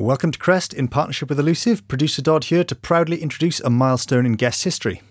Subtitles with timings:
[0.00, 1.86] Welcome to Crest in partnership with Elusive.
[1.86, 5.02] Producer Dodd here to proudly introduce a milestone in guest history.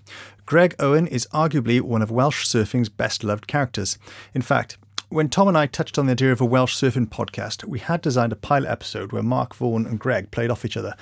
[0.48, 4.00] Greg Owen is arguably one of Welsh surfing's best loved characters.
[4.34, 4.80] In fact,
[5.10, 8.02] when Tom and I touched on the idea of a Welsh surfing podcast, we had
[8.02, 10.96] designed a pilot episode where Mark Vaughan and Greg played off each other.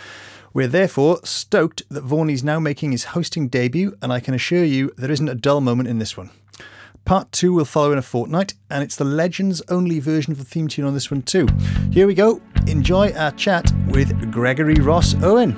[0.54, 4.66] We're therefore stoked that Vaughan is now making his hosting debut, and I can assure
[4.66, 6.32] you there isn't a dull moment in this one.
[7.08, 10.44] Part two will follow in a fortnight, and it's the Legends only version of the
[10.44, 11.48] theme tune on this one, too.
[11.90, 12.42] Here we go.
[12.68, 15.58] Enjoy our chat with Gregory Ross Owen.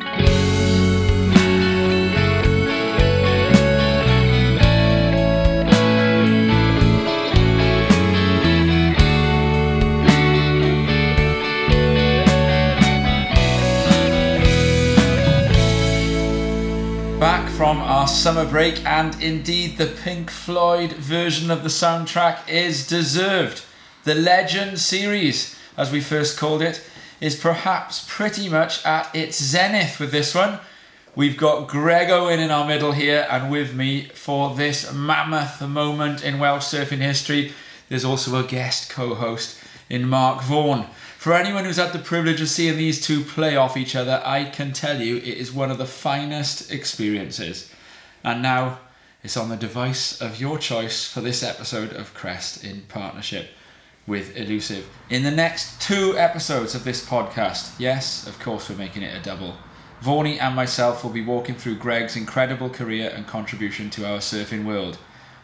[18.09, 23.63] Summer break, and indeed the Pink Floyd version of the soundtrack is deserved.
[24.04, 26.81] The Legend series, as we first called it,
[27.21, 30.59] is perhaps pretty much at its zenith with this one.
[31.15, 36.23] We've got Greg Owen in our middle here, and with me for this mammoth moment
[36.23, 37.53] in Welsh surfing history,
[37.89, 40.86] there's also a guest co host in Mark Vaughan.
[41.17, 44.45] For anyone who's had the privilege of seeing these two play off each other, I
[44.45, 47.69] can tell you it is one of the finest experiences.
[48.23, 48.80] And now
[49.23, 53.50] it's on the device of your choice for this episode of Crest in partnership
[54.08, 54.89] with Elusive.
[55.09, 59.22] In the next two episodes of this podcast, yes, of course, we're making it a
[59.22, 59.56] double.
[60.02, 64.66] Vaughnie and myself will be walking through Greg's incredible career and contribution to our surfing
[64.66, 64.97] world.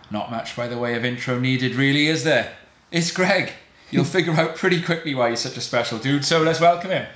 [0.10, 2.56] Not much by the way of intro needed, really, is there?
[2.92, 3.52] It's Greg.
[3.92, 7.08] You'll figure out pretty quickly why he's such a special dude, so let's welcome him.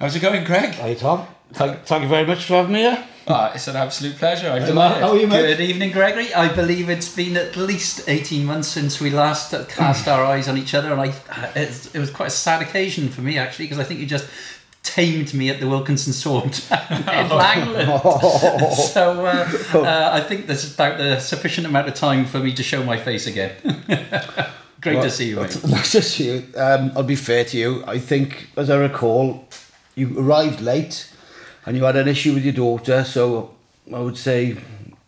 [0.00, 0.74] How's it going, Greg?
[0.74, 3.06] Hey Tom, thank, thank you very much for having me here.
[3.28, 4.48] Ah, it's an absolute pleasure.
[4.48, 5.02] I'm delighted.
[5.02, 5.56] How are you, mate?
[5.56, 6.32] Good evening, Gregory.
[6.32, 10.46] I believe it's been at least 18 months since we last uh, cast our eyes
[10.46, 11.06] on each other, and I,
[11.56, 14.28] it, it was quite a sad occasion for me, actually, because I think you just
[14.84, 16.52] tamed me at the Wilkinson Sword in
[17.28, 18.72] Langland.
[18.74, 22.62] so uh, uh, I think there's about the sufficient amount of time for me to
[22.62, 23.56] show my face again.
[24.80, 25.64] Great to see you, mate.
[25.66, 26.44] Nice to see you.
[26.56, 27.82] Um, I'll be fair to you.
[27.88, 29.48] I think, as I recall,
[29.96, 31.10] you arrived late
[31.66, 33.04] and you had an issue with your daughter.
[33.04, 33.54] So
[33.94, 34.56] I would say,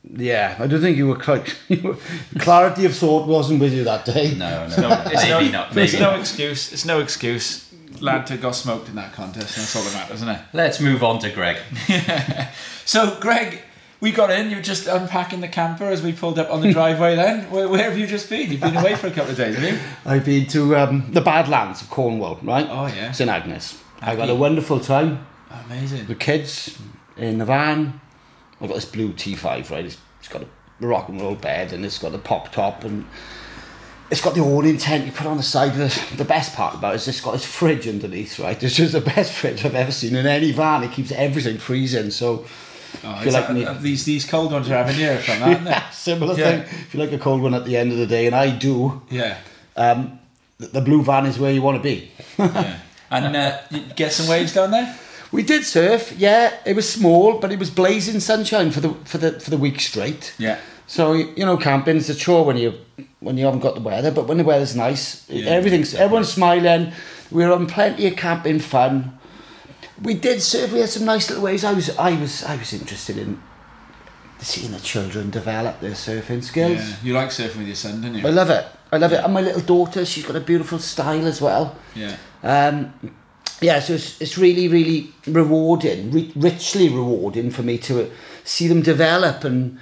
[0.04, 1.56] yeah, I don't think you were quite.
[2.38, 4.34] Clarity of thought wasn't with you that day.
[4.36, 5.72] No, no, No, it's maybe no, not.
[5.72, 6.20] There's Maybe no not.
[6.20, 6.72] excuse.
[6.72, 7.64] It's no excuse.
[8.00, 10.40] Lanta got smoked in that contest, that's all that matters, isn't it?
[10.52, 11.56] Let's move on to Greg.
[12.84, 13.60] So, Greg,
[14.00, 14.48] we got in.
[14.48, 17.16] You were just unpacking the camper as we pulled up on the driveway.
[17.16, 18.50] Then, where, where have you just been?
[18.50, 19.78] You've been away for a couple of days, have you?
[20.06, 22.66] I've been to um, the Badlands of Cornwall, right?
[22.70, 23.12] Oh, yeah.
[23.12, 23.78] St Agnes.
[24.00, 24.20] I Happy.
[24.20, 25.26] had a wonderful time.
[25.66, 26.06] Amazing.
[26.06, 26.78] The kids
[27.16, 28.00] in the van.
[28.60, 29.84] I've got this blue T5, right?
[29.84, 30.46] It's, it's got a
[30.86, 33.06] rock and roll bed and it's got a pop top and
[34.10, 35.74] it's got the awning tent you put on the side.
[35.74, 38.60] The, the best part about it is it's got this fridge underneath, right?
[38.62, 40.82] It's just the best fridge I've ever seen in any van.
[40.82, 42.10] It keeps everything freezing.
[42.10, 42.44] So,
[43.04, 45.64] Oh, If you like uh, these these cold ones are having here from that, aren't
[45.66, 45.78] they?
[45.92, 46.62] similar Yeah.
[46.62, 46.80] thing.
[46.80, 49.02] If you like a cold one at the end of the day, and I do,
[49.10, 49.36] Yeah.
[49.76, 50.18] um,
[50.56, 52.10] the, the blue van is where you want to be.
[52.38, 52.78] yeah.
[53.10, 54.98] And uh, you get some waves down there.
[55.30, 56.54] We did surf, yeah.
[56.64, 59.80] It was small, but it was blazing sunshine for the for the for the week
[59.80, 60.34] straight.
[60.38, 60.58] Yeah.
[60.86, 62.74] So you know, camping's a chore when you
[63.20, 66.04] when you haven't got the weather, but when the weather's nice, Yeah, everything's definitely.
[66.04, 66.92] everyone's smiling.
[67.30, 69.18] We were on plenty of camping fun.
[70.02, 70.72] We did surf.
[70.72, 71.62] We had some nice little waves.
[71.64, 73.38] I was I was I was interested in
[74.40, 76.78] seeing the children develop their surfing skills.
[76.78, 76.96] Yeah.
[77.02, 78.26] You like surfing with your son, don't you?
[78.26, 78.64] I love it.
[78.92, 79.22] I love it.
[79.22, 81.76] And my little daughter, she's got a beautiful style as well.
[81.94, 82.16] Yeah.
[82.42, 82.94] Um,
[83.60, 88.08] yeah, so it's, it's really, really rewarding, re- richly rewarding for me to uh,
[88.44, 89.78] see them develop and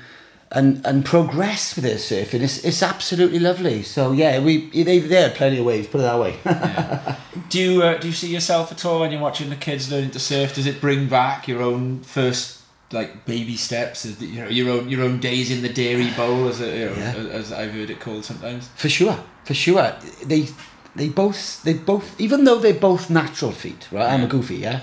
[0.53, 2.41] and and progress with their surfing.
[2.41, 3.83] It's, it's absolutely lovely.
[3.83, 5.89] So yeah, we they they had plenty of waves.
[5.89, 7.17] Put it that way.
[7.49, 10.11] Do you uh, do you see yourself at all when you're watching the kids learning
[10.13, 10.55] to surf?
[10.55, 14.05] Does it bring back your own first like baby steps?
[14.21, 16.95] You know, your own your own days in the dairy bowl, as it, you know,
[16.97, 17.15] Yeah.
[17.39, 18.69] as I've heard it called sometimes.
[18.77, 19.93] for sure, for sure.
[20.25, 20.47] They
[20.97, 24.11] they both they both even though they're both natural feet, right?
[24.13, 24.81] I'm a goofy, yeah.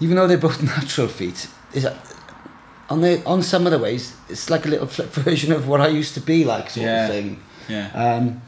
[0.00, 1.96] Even though they're both natural feet, is that
[2.88, 5.80] on the on some of the ways it's like a little flip version of what
[5.80, 7.04] I used to be like, sort Yeah.
[7.06, 7.42] of thing.
[7.68, 7.90] Yeah.
[7.94, 8.42] Um,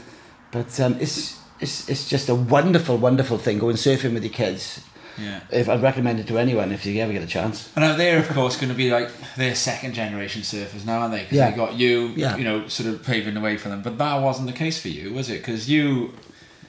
[0.51, 4.81] but um, it's it's it's just a wonderful, wonderful thing going surfing with your kids.
[5.19, 5.41] Yeah.
[5.51, 7.71] If I'd recommend it to anyone if you ever get a chance.
[7.77, 11.13] And now they're of course going to be like they're second generation surfers now, aren't
[11.13, 11.21] they?
[11.25, 11.51] Because Yeah.
[11.51, 12.37] they got you, Yeah.
[12.39, 13.83] you know, sort of paving the way for them.
[13.83, 15.39] But that wasn't the case for you, was it?
[15.41, 16.15] Because you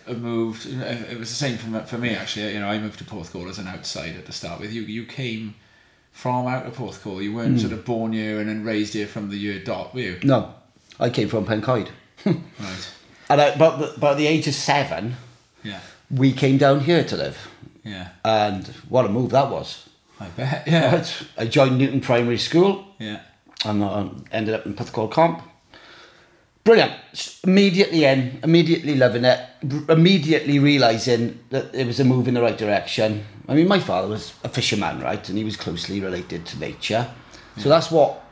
[0.08, 0.66] moved.
[0.66, 2.54] It was the same for me, for me actually.
[2.54, 4.72] You know, I moved to Porthcawl as an outsider to start with.
[4.74, 5.56] You you came
[6.12, 7.24] from out of Porthcawl.
[7.24, 10.02] You weren't sort of born here and then raised here from the year dot, were
[10.02, 10.20] you?
[10.24, 10.54] No,
[11.00, 11.90] I came from Pencoed,
[12.26, 12.94] Right.
[13.30, 15.16] and I, but by the age of seven,
[15.64, 15.80] Yeah.
[16.12, 17.48] we came down here to live.
[17.84, 18.10] Yeah.
[18.24, 19.90] And what a move that was.
[20.20, 20.68] I bet.
[20.68, 20.96] Yeah.
[20.96, 21.24] Right.
[21.38, 23.20] I joined Newton Primary School Yeah.
[23.66, 25.42] and uh, ended up in Porthcawl Comp.
[26.64, 26.94] Brilliant.
[27.44, 29.40] Immediately in, immediately loving it,
[29.90, 33.26] immediately realising that it was a move in the right direction.
[33.50, 35.28] I mean, my father was a fisherman, right?
[35.28, 37.10] And he was closely related to nature.
[37.58, 38.24] So that's what,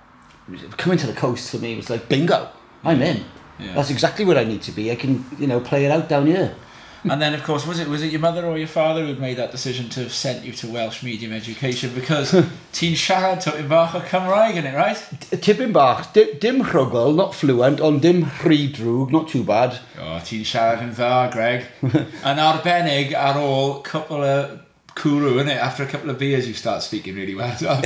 [0.78, 2.50] coming to the coast for me was like, bingo,
[2.84, 3.26] I'm in.
[3.60, 3.74] Yeah.
[3.76, 4.92] That's exactly where I need to be.
[4.92, 6.56] I can, you know, play it out down here.
[7.04, 9.38] And then, of course, was it was it your mother or your father who made
[9.38, 12.32] that decision to have sent you to Welsh medium education because
[12.74, 14.96] Ti'n siarad to bach o Cymraeg in it, right?
[15.42, 19.80] Tipyn bach, dim rhugl, not fluent, ond dim rhy drwg, not too bad.
[20.00, 21.66] O, ti'n siarad yn dda, Greg.
[22.32, 24.60] Yn arbennig ar ôl cwpl o
[24.96, 25.58] cwrw, innit?
[25.58, 27.52] After a couple of beers, you start speaking really well.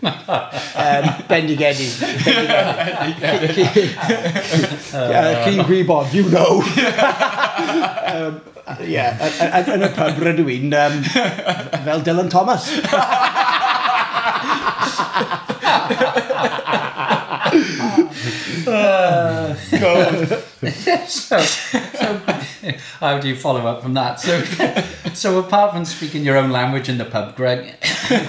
[0.00, 1.92] Um, bendigedig.
[4.94, 6.62] uh, Cyn gwybod, you know.
[8.20, 8.40] Um,
[8.86, 11.00] yeah, a- a- yn y pub rydw i'n um,
[11.86, 12.68] fel Dylan Thomas.
[21.08, 22.20] so, so
[23.00, 24.20] how do you follow up from that?
[24.20, 24.42] So,
[25.14, 27.74] so apart from speaking your own language in the pub, Greg,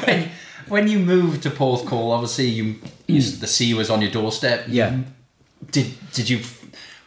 [0.05, 0.29] when,
[0.67, 2.75] when you moved to Porthcawl, obviously you,
[3.07, 4.65] you the sea was on your doorstep.
[4.67, 4.99] Yeah.
[5.71, 6.39] Did did you?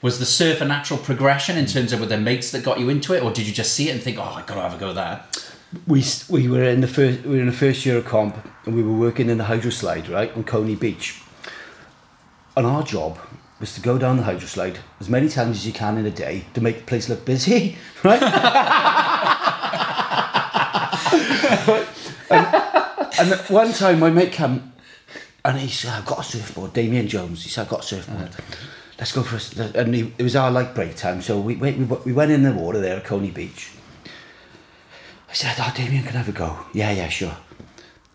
[0.05, 2.91] Was the surf a natural progression in terms of with the mates that got you
[2.91, 4.75] into it, or did you just see it and think, "Oh, I got to have
[4.75, 5.51] a go that"?
[5.87, 8.37] We, we were in the first we were in the first year of comp
[8.67, 11.23] and we were working in the hydro slide right on Coney Beach.
[12.55, 13.19] And our job
[13.59, 16.11] was to go down the hydro slide as many times as you can in a
[16.11, 18.23] day to make the place look busy, right?
[22.31, 24.71] and, and one time my mate came
[25.47, 27.43] and he said, I've got a surfboard, Damien Jones.
[27.43, 28.29] He said, I've got a surfboard.
[28.99, 29.79] Let's go for a...
[29.81, 32.52] And it was our like break time, so we, went- we, we went in the
[32.52, 33.70] water there at Coney Beach.
[35.29, 36.58] I said, oh, Damien, can I have a go?
[36.73, 37.37] Yeah, yeah, sure.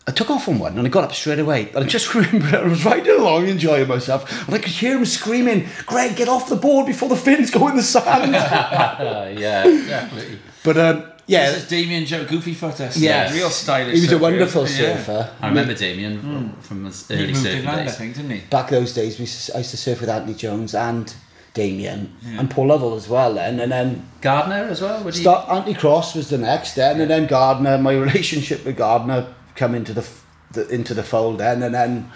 [0.08, 1.68] I took off on one and I got up straight away.
[1.74, 5.04] And I just remember I was riding along enjoying myself and I could hear him
[5.04, 8.32] screaming, Greg, get off the board before the fins go in the sand.
[9.38, 10.38] Yeah, definitely.
[10.64, 12.90] but um, yeah, This is Damien Joe Goofy Footer.
[12.96, 13.94] Yeah, Real stylish.
[13.94, 14.22] he was a surfer.
[14.22, 14.68] wonderful Yeah.
[14.68, 15.30] surfer.
[15.40, 15.48] I mm.
[15.50, 16.62] remember Damien from, mm.
[16.62, 18.40] from his He early moved surfing inland, I think, didn't he?
[18.50, 21.14] Back those days, we used to, I used to surf with Anthony Jones and
[21.54, 23.58] Damien and Paul Lovell as well then.
[23.60, 25.02] And then Gardner as well.
[25.02, 25.20] Would he?
[25.20, 27.00] start, Anthony Cross was the next then.
[27.00, 30.08] And then Gardner, my relationship with Gardner come into the,
[30.52, 31.62] the into the fold then.
[31.62, 32.10] And then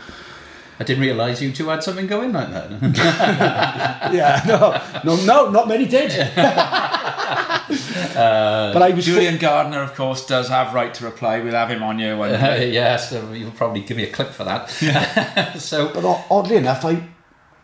[0.79, 2.71] I didn't realise you two had something going like that.
[4.13, 6.11] yeah, no, no, no, not many did.
[8.15, 11.41] Uh, but I was Julian Gardner, of course, does have right to reply.
[11.41, 12.71] We'll have him on you one day.
[12.73, 14.71] yeah, so you'll probably give me a clip for that.
[15.59, 17.03] so But oddly enough, I,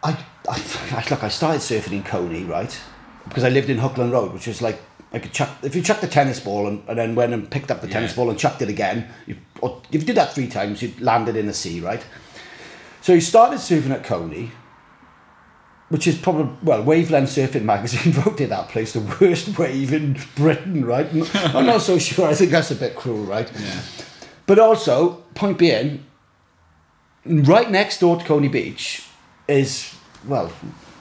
[0.03, 0.19] I,
[0.49, 2.81] I, look, I started surfing in Coney, right?
[3.29, 4.81] Because I lived in Hookland Road, which was like
[5.13, 7.71] I could chuck if you chucked the tennis ball and, and then went and picked
[7.71, 9.09] up the tennis ball and chucked it again.
[9.27, 12.05] You, or if you did that three times, you landed in the sea, right?
[13.01, 14.53] So you started surfing at Coney,
[15.91, 20.85] which is probably well, Wavelength Surfing magazine voted that place the worst wave in Britain,
[20.85, 21.07] right?
[21.55, 22.29] I'm not so sure.
[22.29, 23.51] I think that's a bit cruel, right?
[23.61, 23.81] Yeah.
[24.47, 26.05] But also, point being,
[27.25, 29.05] right next door to Coney Beach
[29.47, 29.95] is,
[30.27, 30.53] well,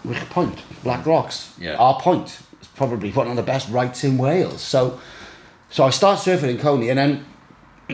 [0.04, 1.54] Wick Point, Black Rocks.
[1.60, 1.76] Yeah.
[1.76, 4.62] Our point is probably one of the best rights in Wales.
[4.62, 5.00] So,
[5.70, 7.26] so I start surfing in Coney, and then,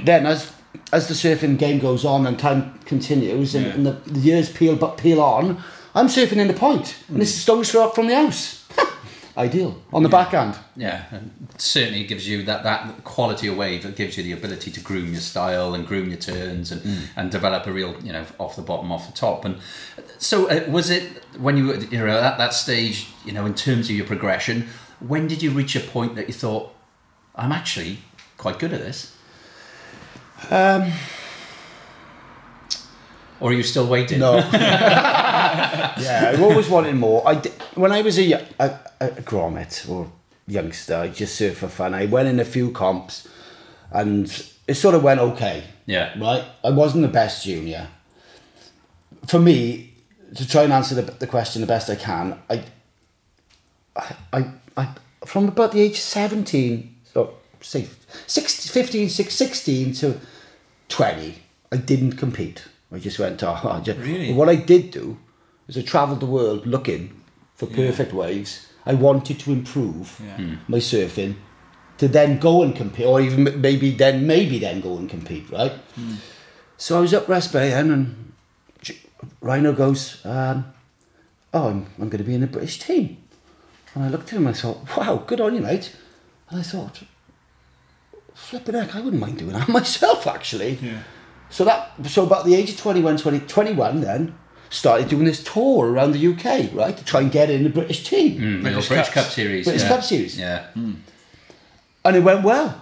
[0.04, 0.52] then as
[0.92, 3.74] as the surfing game goes on and time continues, and, Yeah.
[3.74, 5.62] and the, the years peel but peel on,
[5.96, 8.68] I'm surfing in the point, and this is stone's throw up from the house.
[9.38, 9.82] Ideal.
[9.92, 10.58] On the backhand.
[10.78, 14.32] yeah, and certainly it gives you that, that quality of wave that gives you the
[14.32, 18.14] ability to groom your style and groom your turns and, and develop a real you
[18.14, 19.44] know off the bottom off the top.
[19.46, 19.58] And
[20.18, 21.04] so uh, was it
[21.38, 24.68] when you were you know at that stage you know in terms of your progression
[25.00, 26.74] when did you reach a point that you thought
[27.36, 28.00] I'm actually
[28.38, 29.16] quite good at this
[30.50, 30.92] Um,
[33.46, 34.38] or are you still waiting No.
[34.54, 37.22] yeah, I've always wanted more.
[37.28, 40.12] I di- when I was a, a, a grommet or
[40.48, 41.94] youngster, I just surfed for fun.
[41.94, 43.28] I went in a few comps,
[43.92, 44.25] and
[44.68, 45.64] it sort of went okay.
[45.86, 46.18] Yeah.
[46.20, 46.44] Right.
[46.64, 47.88] I wasn't the best junior.
[49.28, 49.94] For me,
[50.34, 52.64] to try and answer the, the question the best I can, I,
[53.96, 54.88] I, I, I
[55.24, 57.88] from about the age of 17, so say
[58.25, 60.20] 16, 15, 16 to
[60.90, 61.36] 20,
[61.72, 62.66] I didn't compete.
[62.96, 64.34] I just went, oh, I just, Really?
[64.34, 65.18] What I did do
[65.68, 67.22] is I travelled the world looking
[67.56, 68.68] for perfect waves.
[68.86, 70.56] I wanted to improve Yeah.
[70.68, 71.36] my surfing
[71.98, 75.74] to then go and compete, or even maybe then, maybe then go and compete, right?
[76.78, 78.34] So I was up West Bay then, and
[79.42, 80.66] Rhino goes, um,
[81.54, 83.18] "Oh, I'm, I'm going to be in the British team."
[83.94, 85.96] And I looked at him and I thought, "Wow, good on you, mate."
[86.50, 87.02] And I thought,
[88.34, 90.78] flipping heck, I wouldn't mind doing that myself actually.
[91.50, 94.36] So that so about the age of 21, 20, 21 then
[94.70, 98.04] started doing this tour around the UK, right, to try and get in the British
[98.04, 98.40] team.
[98.40, 99.25] Mm, the British British Cups.
[99.25, 99.66] Cup Series.
[99.66, 99.88] British yeah.
[99.88, 100.38] Cup Series.
[100.38, 100.68] Yeah.
[100.75, 102.82] And it went well.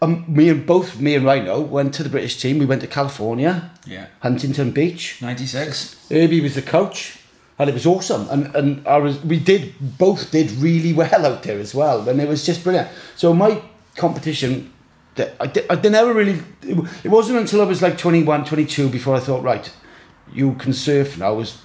[0.00, 2.58] Um, me and both me and Rhino went to the British team.
[2.58, 4.06] We went to California, Yeah.
[4.20, 5.20] Huntington Beach.
[5.20, 6.08] 96.
[6.08, 7.18] Herbie was the coach,
[7.58, 8.28] and it was awesome.
[8.30, 12.20] And and I was we did both did really well out there as well, and
[12.20, 12.88] it was just brilliant.
[13.16, 13.60] So my
[13.96, 14.72] competition,
[15.18, 16.40] that I did, I never really.
[16.62, 19.70] It, it wasn't until I was like 21, 22 before I thought, right,
[20.32, 21.28] you can surf now.
[21.28, 21.60] I was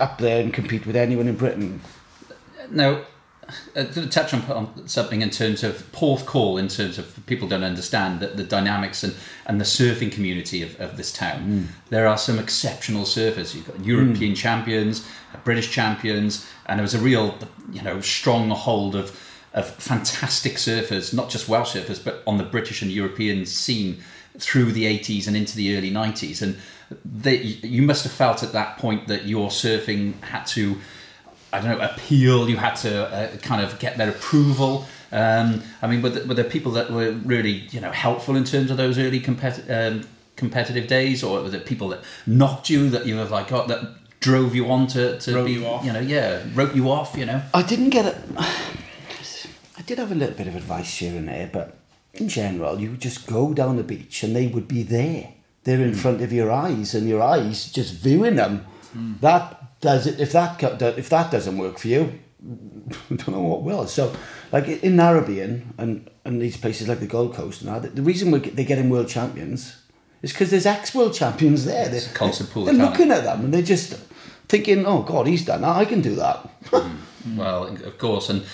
[0.00, 1.80] up there and compete with anyone in Britain.
[2.70, 3.02] Now,
[3.74, 7.64] uh, to touch on, on something in terms of Porthcawl, in terms of people don't
[7.64, 9.14] understand that the dynamics and,
[9.46, 11.68] and the surfing community of, of this town.
[11.88, 13.54] There are some exceptional surfers.
[13.54, 17.36] You've got European champions, uh, British champions, and there was a real,
[17.72, 19.18] you know, stronghold of
[19.52, 24.02] of fantastic surfers, not just Welsh surfers, but on the British and European scene
[24.38, 26.40] through the 80s and into the early 90s.
[26.40, 26.56] And
[27.04, 30.78] they, you must have felt at that point that your surfing had to
[31.52, 32.48] I don't know, appeal.
[32.48, 34.86] You had to uh, kind of get their approval.
[35.10, 38.44] Um, I mean, were there, were there people that were really, you know, helpful in
[38.44, 42.88] terms of those early competi- um, competitive days, or were there people that knocked you
[42.90, 45.84] that you were like, oh, that drove you on to, to Wrote be, you off.
[45.84, 47.42] know, yeah, wrote you off, you know?
[47.52, 48.16] I didn't get it.
[49.90, 51.76] Did have a little bit of advice here and there, but
[52.14, 55.32] in general, you would just go down the beach and they would be there.
[55.64, 55.98] They're in hmm.
[55.98, 58.66] front of your eyes, and your eyes just viewing them.
[58.92, 59.14] Hmm.
[59.20, 60.20] That does it.
[60.20, 60.62] If that
[60.96, 63.88] if that doesn't work for you, I don't know what will.
[63.88, 64.14] So,
[64.52, 68.30] like in Narrabeen and and these places like the Gold Coast now, the, the reason
[68.30, 69.76] we're, they're getting world champions
[70.22, 71.88] is because there's ex world champions there.
[71.88, 72.08] They're,
[72.46, 73.94] pool they're looking at them and they're just
[74.48, 75.74] thinking, "Oh God, he's done that.
[75.74, 77.36] I can do that." Hmm.
[77.36, 78.44] Well, of course, and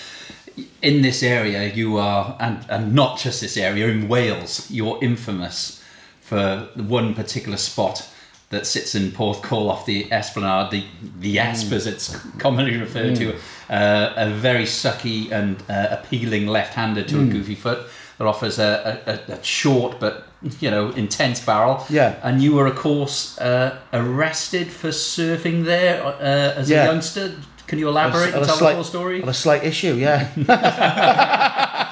[0.81, 5.83] in this area, you are, and, and not just this area, in Wales, you're infamous
[6.21, 8.09] for the one particular spot
[8.49, 10.85] that sits in Porthcawl off the Esplanade, the,
[11.19, 13.35] the Esp as it's commonly referred to,
[13.69, 17.79] uh, a very sucky and uh, appealing left-hander to a goofy foot
[18.17, 20.23] that offers a, a, a, a short but
[20.59, 21.83] you know intense barrel.
[21.89, 22.15] Yeah.
[22.23, 26.13] And you were, of course, uh, arrested for surfing there uh,
[26.55, 26.83] as Yeah.
[26.83, 27.35] a youngster.
[27.67, 29.21] Can you elaborate At and a tell slight- the full story?
[29.21, 30.29] At a slight issue, yeah.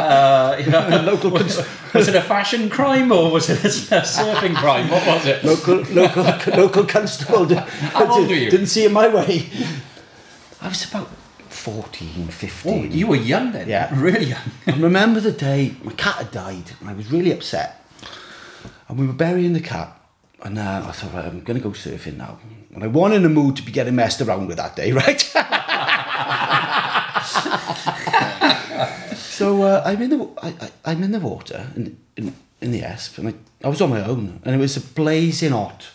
[0.00, 1.60] Uh, you know, local cons-
[1.92, 4.88] was it a fashion crime or was it a surfing crime?
[4.88, 5.44] What was it?
[5.44, 6.24] local local
[6.56, 8.50] local constable did, How old were you?
[8.50, 9.50] didn't see it my way.
[10.62, 11.08] I was about
[11.50, 12.72] 14, 15.
[12.72, 13.68] Oh, you were young then.
[13.68, 13.90] Yeah.
[13.94, 14.40] really young.
[14.66, 17.84] I remember the day my cat had died, and I was really upset.
[18.88, 20.00] And we were burying the cat,
[20.42, 22.38] and uh, I thought, right, I'm going to go surfing now.
[22.74, 25.20] And I wasn't in the mood to be getting messed around with that day, right?
[29.16, 33.18] so uh, I'm in the I, I'm in the water in, in, in the Esp,
[33.18, 33.34] and I,
[33.64, 35.88] I was on my own, and it was a blazing hot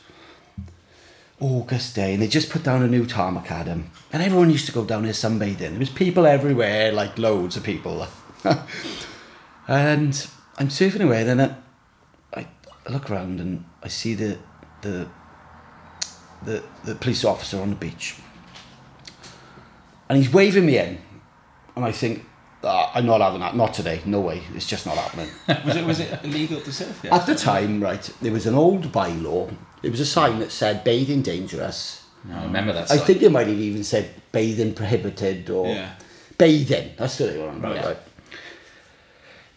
[1.40, 4.72] August day, and they just put down a new tarmac adam, and everyone used to
[4.72, 5.58] go down there sunbathing.
[5.58, 8.08] There was people everywhere, like loads of people.
[9.68, 10.28] and
[10.58, 11.56] I'm surfing away, then I,
[12.34, 12.48] I
[12.90, 14.38] look around and I see the
[14.82, 15.08] the
[16.46, 18.16] the the police officer on the beach,
[20.10, 20.98] and he's waving me in,
[21.76, 22.26] and I think.
[22.64, 23.56] "Ah, I'm not having that.
[23.56, 24.02] Not today.
[24.06, 24.42] No way.
[24.56, 25.30] It's just not happening.
[25.66, 27.00] Was it was it illegal to surf?
[27.02, 27.14] there?
[27.14, 29.54] At the time, right, there was an old bylaw.
[29.84, 32.04] There was a sign that said bathing dangerous.
[32.34, 32.90] I remember that.
[32.90, 33.06] I site.
[33.06, 35.92] think it might have even said bathing prohibited or Yeah.
[36.40, 36.94] bathing.
[36.98, 37.98] That's what they were on about, right?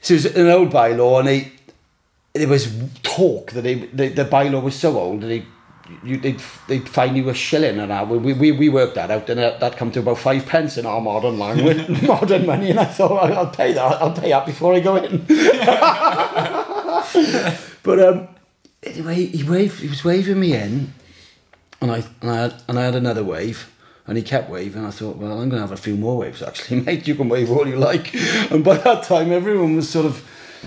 [0.03, 1.53] So it was an old bylaw, and they,
[2.35, 2.69] there was
[3.03, 5.47] talk that they, the, the bylaw was so old that they,
[6.05, 8.19] you, they'd, they'd fine you a shilling an hour.
[8.19, 10.87] We, we, we worked that out, and that, that come to about five pence in
[10.87, 12.71] our modern language, modern money.
[12.71, 14.03] And I thought, "I'll- I'll pay that.
[14.03, 15.19] I'll pay that before I go in.
[17.83, 18.29] but um,
[18.83, 19.81] anyway, he waved.
[19.81, 20.93] He was waving me in,
[21.81, 23.71] and I and I had, and I had another wave,
[24.07, 24.85] and he kept waving.
[24.85, 27.07] I thought, well, I'm going to have a few more waves actually, mate.
[27.09, 28.15] You can wave all you like.
[28.51, 30.27] And by that time, everyone was sort of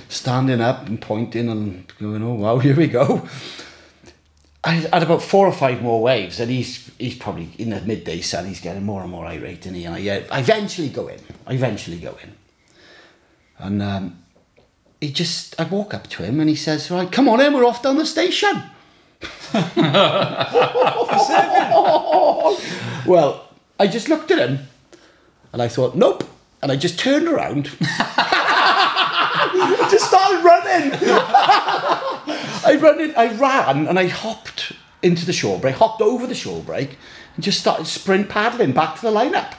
[0.09, 3.27] standing up and pointing and going, oh wow, here we go.
[4.63, 8.21] I had about four or five more waves, and he's he's probably in the midday
[8.21, 8.45] sun.
[8.45, 11.19] He's getting more and more irate, and he and I, I eventually go in.
[11.47, 12.33] I eventually go in,
[13.57, 14.23] and um,
[14.99, 17.53] he just I walk up to him and he says, "Right, come on in.
[17.53, 18.61] We're off down the station."
[23.05, 23.49] well,
[23.79, 24.67] I just looked at him,
[25.53, 26.23] and I thought, "Nope,"
[26.61, 27.71] and I just turned around.
[29.89, 30.91] Just started running.
[32.71, 36.61] I run I ran and I hopped into the shore break, hopped over the shore
[36.61, 36.97] break,
[37.35, 39.53] and just started sprint paddling back to the lineup.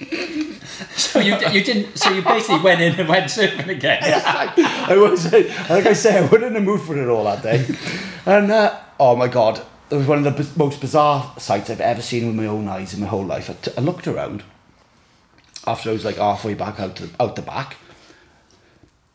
[0.96, 1.98] So you, you didn't.
[1.98, 4.00] So you basically went in and went surfing again.
[4.02, 7.66] I was, like I say, I wasn't in the mood for it all that day.
[8.26, 11.80] And, uh, oh my God, it was one of the b- most bizarre sights I've
[11.80, 13.50] ever seen with my own eyes in my whole life.
[13.50, 14.42] I, t- I looked around
[15.66, 17.76] after I was like halfway back out, to, out the back.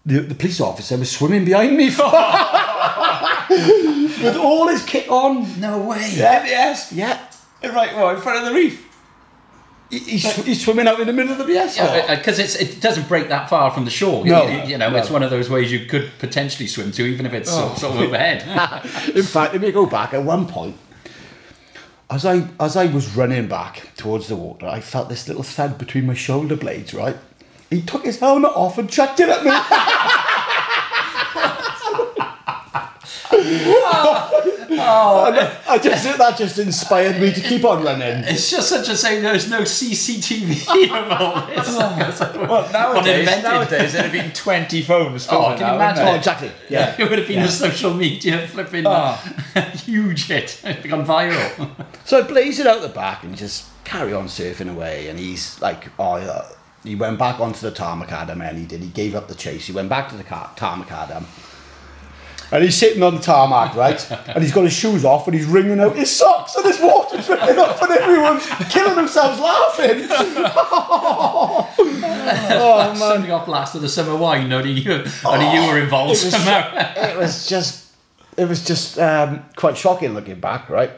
[0.07, 1.99] The, the police officer was swimming behind me with
[4.37, 5.59] all his kit on.
[5.59, 6.11] No way.
[6.15, 6.93] Yeah, Yes.
[6.93, 7.19] yeah.
[7.61, 8.85] Right, well, in front of the reef.
[9.89, 11.75] He- He's, he's swimming out in the middle of the BS.
[12.17, 14.25] Because uh, uh, it's it doesn't break that far from the shore.
[14.25, 14.97] No, you, you know, no.
[14.97, 17.75] it's one of those ways you could potentially swim to, even if it's sort, oh.
[17.75, 18.43] sort of overhead.
[19.15, 20.13] In fact, let me go back.
[20.13, 20.75] At one point,
[22.09, 25.77] as I as I was running back towards the water, I felt this little thud
[25.77, 26.93] between my shoulder blades.
[26.93, 27.17] Right,
[27.69, 29.51] he took his helmet off and chucked it at me.
[34.79, 38.23] oh, I just that just inspired me to keep on running.
[38.25, 41.67] It's just such a shame there's no CCTV of all this.
[41.69, 42.45] Oh.
[42.47, 43.43] Well, nowadays, Uninvented.
[43.43, 46.07] nowadays there'd have been 20 phones Oh, filming can you now, wouldn't imagine?
[46.07, 46.51] Oh, exactly.
[46.69, 46.95] Yeah.
[46.97, 49.13] It would have been the social media flipping Oh.
[49.85, 50.59] huge hit.
[50.63, 51.85] It's viral.
[52.05, 55.07] So I blaze it out the back and just carry on surfing away.
[55.07, 56.43] And he's like, oh, yeah.
[56.87, 58.81] He went back onto the tarmac, macadam and he did.
[58.81, 59.67] He gave up the chase.
[59.67, 61.25] He went back to the car, tar macadam.
[62.49, 64.11] And he's sitting on the tarmac, right?
[64.27, 67.21] and he's got his shoes off and he's wringing out his socks and his water
[67.21, 70.07] dripping off and everyone's killing themselves laughing.
[70.09, 71.69] oh,
[72.01, 72.95] man.
[72.95, 74.51] Something off last of the summer wine.
[74.51, 76.71] Only you, only you were involved it was, somehow.
[76.95, 77.91] it was just,
[78.37, 80.91] it was just um, quite shocking looking back, right?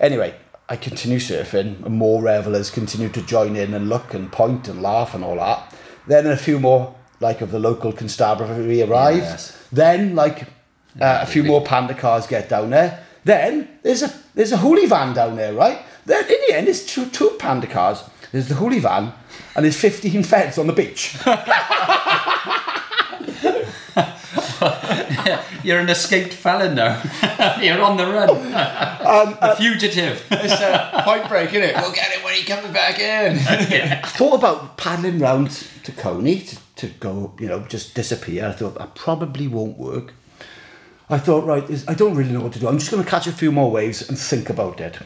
[0.00, 0.34] Anyway,
[0.70, 4.80] I continue surfing, and more revelers continue to join in and look and point and
[4.80, 5.74] laugh and all that.
[6.06, 9.16] Then a few more, like of the local constabulary arrive.
[9.16, 9.66] Yes.
[9.72, 10.42] Then, like
[11.00, 13.04] uh, a few more panda cars get down there.
[13.24, 15.82] Then there's a there's a hoolie van down there, right?
[16.06, 18.04] Then in the end, it's two two panda cars.
[18.30, 19.12] There's the hoolie van,
[19.56, 21.16] and there's 15 feds on the beach.
[25.64, 27.02] You're an escaped felon now.
[27.60, 28.86] You're on the run.
[29.00, 30.24] Um, a fugitive.
[30.30, 31.74] It's a point break, isn't it?
[31.74, 33.38] We'll get him when he comes back in.
[33.38, 35.50] I thought about paddling round
[35.84, 38.46] to Coney to, to go, you know, just disappear.
[38.46, 40.12] I thought that probably won't work.
[41.08, 42.68] I thought, right, I don't really know what to do.
[42.68, 44.98] I'm just going to catch a few more waves and think about it.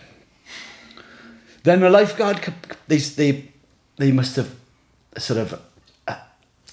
[1.63, 2.53] Then the lifeguard,
[2.89, 3.53] they, they,
[3.97, 4.55] they must have
[5.17, 5.61] sort of uh, uh,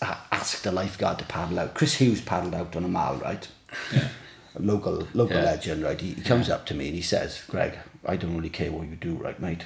[0.02, 1.74] asked the lifeguard to paddle out.
[1.74, 3.48] Chris Hughes paddled out on a mile, right?
[3.94, 5.44] A local local Yeah.
[5.44, 6.00] legend, right?
[6.00, 8.88] He, he comes up to me and he says, Greg, I don't really care what
[8.88, 9.66] you do, right, mate?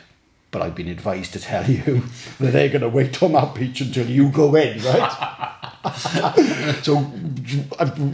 [0.52, 2.04] But I've been advised to tell you
[2.40, 5.62] that they're going to wait on that beach until you go in, right?
[6.84, 7.00] so
[7.46, 7.66] you-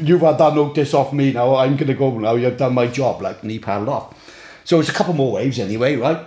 [0.01, 1.55] you've had that notice off me now.
[1.55, 2.35] I'm going to go now.
[2.35, 4.17] You've done my job, like, and he paddled off.
[4.63, 6.25] So it's a couple more waves anyway, right?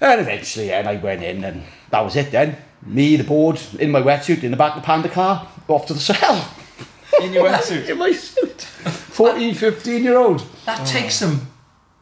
[0.00, 2.30] And eventually, and I went in, and that was it.
[2.30, 5.86] Then me, the board, in my wetsuit, in the back of the panda car, off
[5.86, 6.52] to the cell.
[7.22, 7.88] In your wetsuit.
[7.88, 8.62] in my suit.
[8.62, 10.46] 14, 15 year old.
[10.64, 11.48] That takes some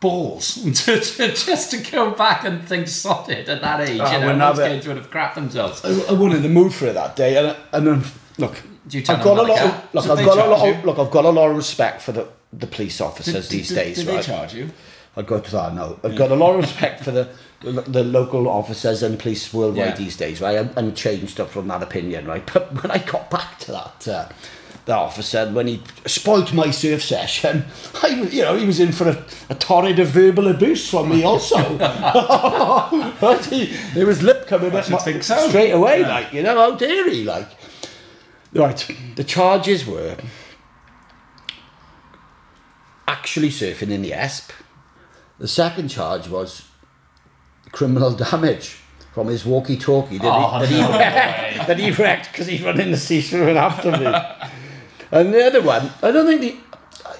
[0.00, 4.00] balls to, to, just to go back and think it at that age.
[4.00, 4.74] I you know, most have it.
[4.74, 5.84] kids would have crapped themselves.
[5.84, 8.04] I, I wasn't in the mood for it that day, and and then
[8.36, 9.60] look, Do you tell I've got a lot.
[9.60, 10.68] Of, look, So I've got a lot.
[10.68, 13.96] Of, look, I've got a lot of respect for the the police officers these days,
[13.96, 14.16] did right?
[14.16, 14.70] they charge you?
[15.16, 15.96] I'd go to that now.
[16.04, 17.28] I've got a lot of respect for the
[17.60, 19.94] the local officers and police worldwide Yeah.
[19.96, 20.58] these days, right?
[20.58, 22.44] I'm, I'm changed up from that opinion, right?
[22.52, 24.08] But when I got back to that.
[24.08, 24.28] Uh,
[24.84, 27.66] the officer, when he spoilt my surf session,
[28.02, 31.24] I, you know, he was in for a, a torrent of verbal abuse from me
[31.24, 31.58] also.
[31.78, 33.44] right?
[33.44, 35.48] He, there was lip coming my, think so.
[35.50, 36.08] straight away, Yeah.
[36.08, 37.48] like, you know, how dare he, like.
[38.54, 40.16] Right, the charges were
[43.06, 44.50] actually surfing in the ESP.
[45.38, 46.67] The second charge was
[47.72, 48.76] criminal damage
[49.14, 52.64] from his walkie-talkie that Oh, he, that he no wrecked, that he wrecked because he
[52.64, 54.06] run in the sea swimming after me.
[55.10, 56.60] and the other one, I don't think he,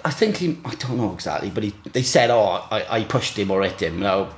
[0.05, 3.37] I think he, I don't know exactly, but he, they said, oh, I, I pushed
[3.39, 4.01] him or hit him.
[4.01, 4.29] No,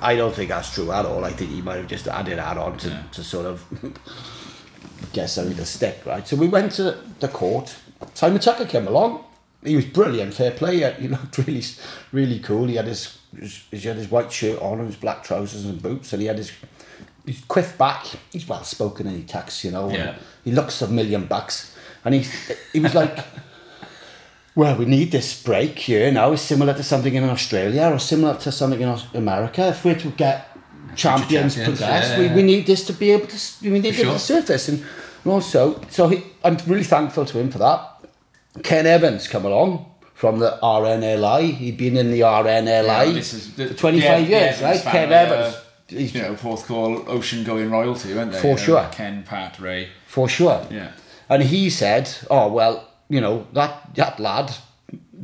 [0.00, 1.24] I don't think that's true at all.
[1.24, 3.64] I think he might have just added that on to, to sort of
[5.12, 6.26] get something to stick, right?
[6.26, 7.76] So we went to the court.
[8.14, 9.24] Simon Tucker came along.
[9.64, 10.92] He was brilliant, fair play.
[10.94, 11.62] He looked really,
[12.10, 12.66] really cool.
[12.66, 15.80] He had his, his he had his white shirt on and his black trousers and
[15.80, 16.52] boots, and he had his
[17.24, 18.06] his quiff back.
[18.32, 19.90] He's well spoken and he talks, you know.
[19.90, 20.16] Yeah.
[20.44, 22.26] He looks a million bucks, and he
[22.72, 23.18] he was like.
[24.54, 26.32] Well, we need this break here now.
[26.32, 29.68] It's similar to something in Australia or similar to something in America.
[29.68, 30.46] If we're to get
[30.94, 32.34] champions, champions, progress, yeah, we, yeah.
[32.34, 34.12] we need this to be able to we need it sure.
[34.12, 34.84] to surface and
[35.24, 37.91] and also so he, I'm really thankful to him for that.
[38.62, 41.54] Ken Evans come along from the RNLI.
[41.54, 44.92] He'd been in the RNLI is for 25 the- the years, Evans right?
[44.92, 45.54] Ken Evans.
[45.54, 48.38] uh, he's you know, Porthcawl ocean going royalty, weren't they?
[48.40, 48.88] For Um, sure.
[48.92, 49.88] Ken, Pat, Ray.
[50.06, 50.66] for sure.
[50.70, 50.88] Yeah.
[51.30, 54.52] And he said, "Oh well, you know that that lad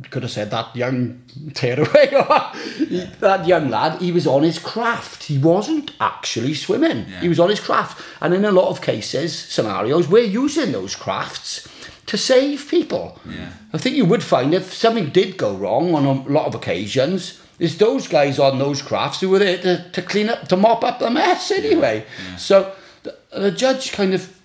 [0.09, 1.21] could have said that young
[1.53, 2.07] tearaway,
[2.77, 4.01] He- that young lad.
[4.01, 5.25] He was on his craft.
[5.25, 7.05] He wasn't actually swimming.
[7.09, 7.19] Yeah.
[7.21, 8.01] He was on his craft.
[8.21, 11.67] And in a lot of cases, scenarios, we're using those crafts."
[12.09, 13.49] To save people, Yeah.
[13.71, 17.39] I think you would find if something did go wrong on a lot of occasions,
[17.59, 20.83] it's those guys on those crafts who were there to, to clean up, to mop
[20.83, 22.05] up the mess anyway.
[22.37, 22.71] So
[23.03, 24.35] the, the judge kind of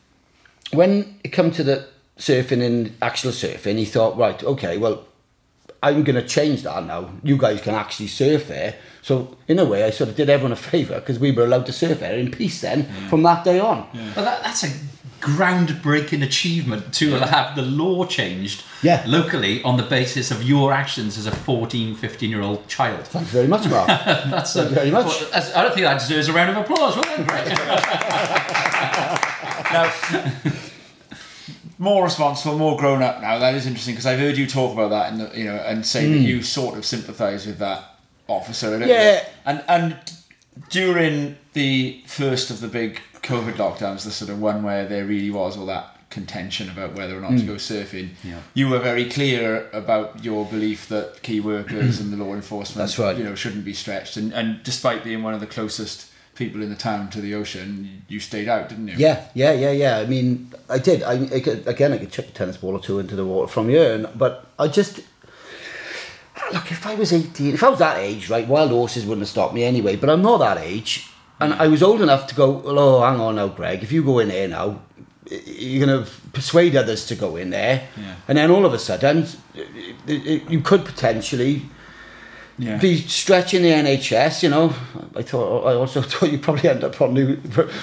[0.72, 1.87] when it come to the
[2.18, 5.05] surfing and actual surfing, he thought, right, okay, well,
[5.85, 7.11] I'm going to change that now.
[7.23, 8.77] You guys can actually surf there.
[9.03, 11.66] So in a way, I sort of did everyone a favour because we were allowed
[11.66, 13.11] to surf there in peace then mm.
[13.11, 13.87] from that day on.
[14.14, 14.70] But that, that's a
[15.20, 19.05] groundbreaking achievement to have the law changed Yeah.
[19.07, 23.07] locally on the basis of your actions as a 14, 15 year old child.
[23.07, 23.87] Thanks very much, Mark.
[23.88, 25.07] That's a, Thank you very much.
[25.07, 27.27] well, that's- I don't think that deserves a round of applause, will it?
[27.29, 27.49] Greg?
[29.73, 29.90] Now,
[31.85, 33.38] more responsible, more grown up now.
[33.38, 35.87] That is interesting because I've heard you talk about that, in the, you know, and
[35.87, 36.25] say that hmm.
[36.25, 37.85] you sort of sympathise with that
[38.27, 38.77] officer.
[38.79, 38.87] Yeah.
[38.87, 39.29] bit.
[39.44, 39.97] And and
[40.70, 45.31] during the first of the big COVID lockdowns, the sort of one where there really
[45.31, 47.47] was all that contention about whether or not to hmm.
[47.47, 48.40] go surfing, Yeah.
[48.55, 52.99] you were very clear about your belief that key workers and the law enforcement, That's
[52.99, 53.16] right.
[53.16, 54.16] you know, shouldn't be stretched.
[54.16, 58.03] And and despite being one of the closest people in the town to the ocean,
[58.09, 58.94] you stayed out, didn't you?
[58.97, 59.99] Yeah, yeah, yeah, yeah.
[59.99, 61.03] I mean, I did.
[61.03, 63.51] I, I could, again, I could chuck a tennis ball or two into the water
[63.51, 65.01] from here, and, but I just
[66.53, 66.70] look.
[66.70, 69.55] If I was eighteen, if I was that age, right, wild horses wouldn't have stopped
[69.55, 69.97] me anyway.
[69.97, 71.09] But I'm not that age,
[71.40, 71.61] and hmm.
[71.61, 72.51] I was old enough to go.
[72.51, 73.83] Well, oh, hang on now, Greg.
[73.83, 74.81] If you go in there now,
[75.29, 78.14] you're going to persuade others to go in there, Yeah.
[78.29, 79.27] and then all of a sudden,
[80.07, 81.62] you could potentially
[82.57, 82.79] Yeah.
[82.79, 84.73] be stretching the NHS, you know.
[85.17, 87.40] I thought I also thought you'd probably end up on New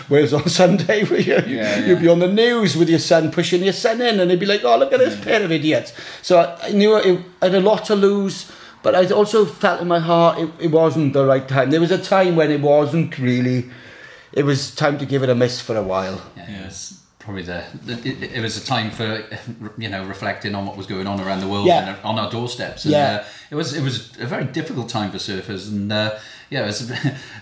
[0.09, 3.63] Wales on Sunday where you, Yeah, you'd be on the news with your son pushing
[3.63, 5.93] your son in and they'd be like, oh, look at this pair of idiots.
[6.21, 8.49] So I, I knew it, I had a lot to lose,
[8.81, 11.69] but I also felt in my heart it, it wasn't the right time.
[11.69, 13.69] There was a time when it wasn't really,
[14.31, 16.21] it was time to give it a miss for a while.
[16.37, 19.23] Yeah, It was probably the, the it, it was a time for
[19.77, 21.89] you know reflecting on what was going on around the world Yeah.
[21.95, 22.85] and on our doorsteps.
[22.85, 23.21] And, Yeah.
[23.21, 26.17] uh, it was it was a very difficult time for surfers, and uh,
[26.49, 26.91] yeah, it was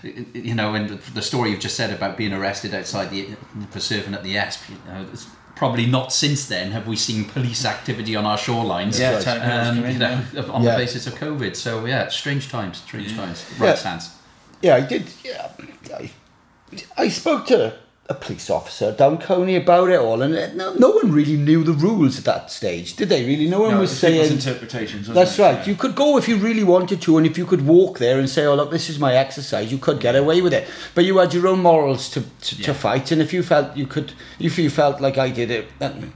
[0.34, 3.28] you know, and the, the story you've just said about being arrested outside the
[3.70, 4.68] for surfing at the Esp.
[4.68, 8.98] You know, it's probably not since then have we seen police activity on our shorelines.
[8.98, 9.22] Yeah, right.
[9.22, 9.98] telling people to Um, you
[10.44, 10.72] know, on Yeah.
[10.72, 11.56] the basis of COVID.
[11.56, 13.44] So yeah, strange times, strange times.
[13.58, 13.66] Yeah.
[13.66, 14.10] Right stance.
[14.62, 15.04] Yeah, I did.
[15.24, 15.48] Yeah,
[15.96, 16.10] I,
[16.96, 17.74] I spoke to
[18.10, 21.72] a police officer down Coney about it all, and no, no one really knew the
[21.72, 23.24] rules at that stage, did they?
[23.24, 24.32] Really, no one No, was saying.
[24.32, 25.06] interpretations.
[25.06, 25.42] That's it?
[25.42, 25.58] right.
[25.58, 25.66] Yeah.
[25.66, 28.28] You could go if you really wanted to, and if you could walk there and
[28.28, 30.68] say, "Oh, look, this is my exercise," you could get away with it.
[30.96, 32.66] But you had your own morals to, to, Yeah.
[32.66, 35.68] to fight, and if you felt you could, if you felt like I did it,
[35.78, 36.12] then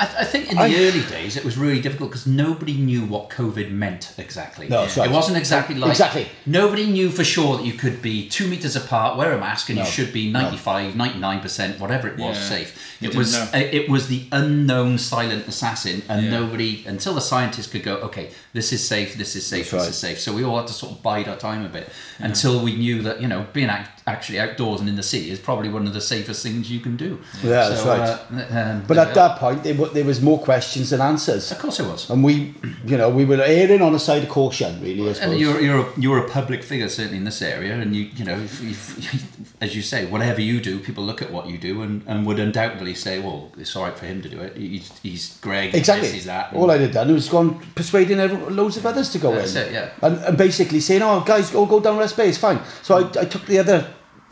[0.00, 3.04] I, I think in the I- early days it was really difficult because nobody knew
[3.04, 4.66] what COVID meant exactly.
[4.68, 5.10] No, that's right.
[5.10, 6.26] It wasn't exactly like Exactly.
[6.46, 9.76] Nobody knew for sure that you could be two meters apart, wear a mask, and
[9.78, 9.84] No.
[9.84, 12.48] you should be 95, 99 percent, whatever it was, Yeah.
[12.48, 12.96] safe.
[13.00, 13.48] You It was know.
[13.54, 16.30] uh, it was the unknown silent assassin, and Yeah.
[16.40, 19.82] nobody until the scientists could go, okay, this is safe, this is safe, That's this
[19.82, 19.88] right.
[19.90, 20.20] is safe.
[20.20, 23.00] So we all had to sort of bide our time a bit until we knew
[23.02, 25.92] that you know being act- actually outdoors and in the sea is probably one of
[25.94, 27.20] the safest things you can do.
[27.42, 28.00] Yeah, that's right.
[28.00, 31.52] uh, um, but uh, at that point, there, wa- there was more questions than answers,
[31.52, 32.10] of course it was.
[32.10, 35.08] and we, you know, we were erring on the side of caution, really.
[35.08, 35.30] I suppose.
[35.32, 38.24] And you're you're a, you're a public figure certainly in this area, and you you
[38.24, 41.82] know if, if, as you say, whatever you do, people look at what you do
[41.82, 44.56] and, and would undoubtedly say, well, it's all right for him to do it.
[44.56, 45.74] He's, he's Greg.
[45.74, 46.06] Exactly.
[46.08, 46.52] This, he's that.
[46.54, 49.66] All I'd have done was gone persuading everyone, loads of others to go That's in.
[49.66, 49.90] it, yeah.
[50.02, 52.28] And, and basically saying, "Oh, guys, go go down Rest Bay.
[52.28, 53.90] It's fine." So I, I took the other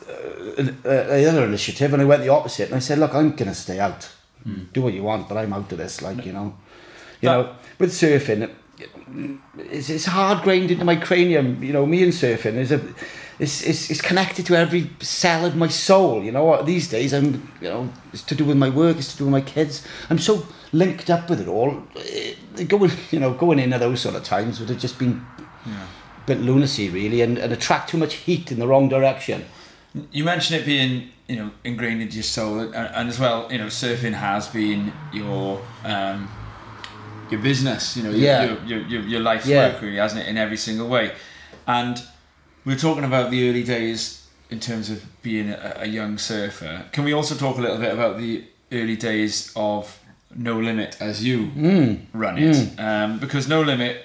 [0.08, 2.68] uh, uh, the other initiative and I went the opposite.
[2.68, 4.08] And I said, "Look, I'm gonna stay out.
[4.44, 4.64] Hmm.
[4.72, 6.56] Do what you want, but I'm out of this." Like you know,
[7.20, 8.50] you know, with surfing,
[9.58, 11.62] it's, it's hard grained into my cranium.
[11.62, 12.80] You know, me and surfing is a.
[13.40, 16.60] It's, it's, it's connected to every cell of my soul, you know.
[16.64, 19.32] These days, I'm, you know, it's to do with my work, it's to do with
[19.32, 19.86] my kids.
[20.10, 21.82] I'm so linked up with it all.
[21.96, 22.34] Eh,
[22.66, 25.24] Going, you know, going in at those sort of times would have just been
[25.66, 29.44] a bit lunacy, really, and, and attract too much heat in the wrong direction.
[30.10, 33.58] You mentioned it being, you know, ingrained into your soul, and, and as well, you
[33.58, 36.28] know, surfing has been your um,
[37.30, 38.44] your business, you know, your, Yeah.
[38.44, 39.72] your, your, your, your life's Yeah.
[39.72, 41.12] work, really, hasn't it, in every single way.
[41.66, 42.02] And
[42.64, 46.86] we're talking about the early days in terms of being a, a young surfer.
[46.92, 49.98] Can we also talk a little bit about the early days of
[50.34, 52.00] No Limit as you Mm.
[52.12, 52.78] run it?
[52.78, 54.04] Um, because No Limit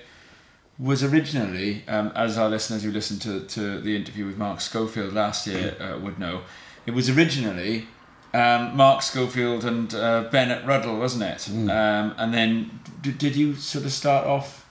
[0.79, 5.13] was originally, um, as our listeners who listened to, to the interview with Mark Schofield
[5.13, 6.41] last year uh, would know,
[6.85, 7.87] it was originally
[8.33, 11.37] um, Mark Schofield and uh, Bennett Ruddle, wasn't it?
[11.51, 11.69] Mm.
[11.69, 14.65] Um, and then d- did you sort of start off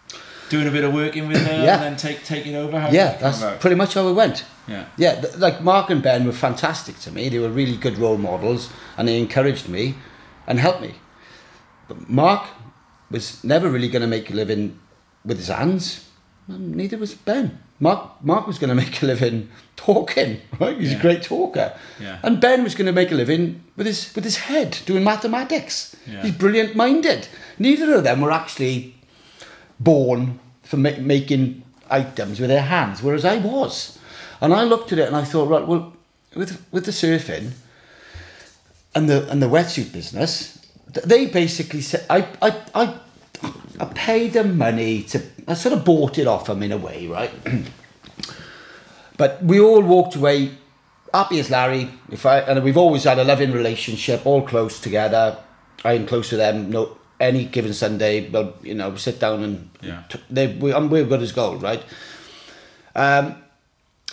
[0.49, 1.75] doing a bit of working with them Yeah.
[1.75, 2.81] and then take take it over?
[2.81, 3.61] How Yeah, that that's about?
[3.61, 4.45] pretty much how it went.
[4.67, 4.87] yeah.
[4.97, 7.29] Yeah, th- like Mark and Ben were fantastic to me.
[7.29, 9.95] They were really good role models and they encouraged me
[10.49, 10.95] and helped me.
[12.09, 12.47] Mark
[13.11, 14.79] was never really going to make a living
[15.25, 16.09] with his hands.
[16.49, 17.59] and Neither was Ben.
[17.81, 20.79] Mark, Mark was going to make a living talking, right?
[20.79, 20.99] He's Yeah.
[20.99, 21.75] a great talker.
[22.01, 22.19] Yeah.
[22.23, 25.95] And Ben was going to make a living with his, with his head, doing mathematics.
[26.07, 26.23] Yeah.
[26.23, 27.29] He's brilliant minded.
[27.59, 28.95] Neither of them were actually
[29.81, 33.99] born for ma- making items with their hands, whereas I was.
[34.41, 35.93] And I looked at it and I thought, right, well,
[36.35, 37.51] with with the surfing
[38.95, 40.59] and the and the wetsuit business,
[40.93, 42.95] they basically said, I I I,
[43.81, 47.07] I paid them money to, I sort of bought it off them in a way,
[47.07, 47.31] right?
[49.17, 50.53] but we all walked away
[51.13, 51.91] happy as Larry.
[52.11, 55.39] If I and we've always had a loving relationship, all close together.
[55.85, 56.71] I am close to them.
[56.71, 60.03] No, any given Sunday, well, you know, we sit down and Yeah.
[60.31, 61.83] they we, and we're good as gold, right?
[62.95, 63.37] Um,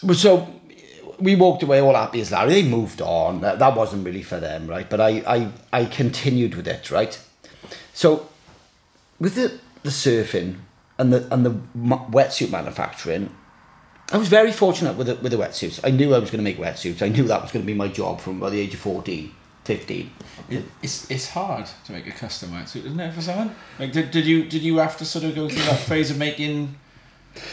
[0.03, 0.47] but so
[1.19, 2.61] we walked away all happy as Larry.
[2.61, 3.41] They moved on.
[3.41, 4.89] That, that wasn't really for them, right?
[4.89, 7.19] But I, I, I continued with it, right?
[7.93, 8.29] So
[9.19, 10.55] with the, the surfing
[10.97, 13.35] and the and the wetsuit manufacturing,
[14.11, 15.79] I was very fortunate with the, with the wetsuits.
[15.83, 17.01] I knew I was going to make wetsuits.
[17.01, 19.31] I knew that was going to be my job from about the age of 14,
[19.65, 20.11] 15.
[20.49, 23.55] It, it's it's hard to make a custom wetsuit, isn't it, for someone?
[23.77, 26.17] Like, did, did you did you have to sort of go through that phase of
[26.17, 26.75] making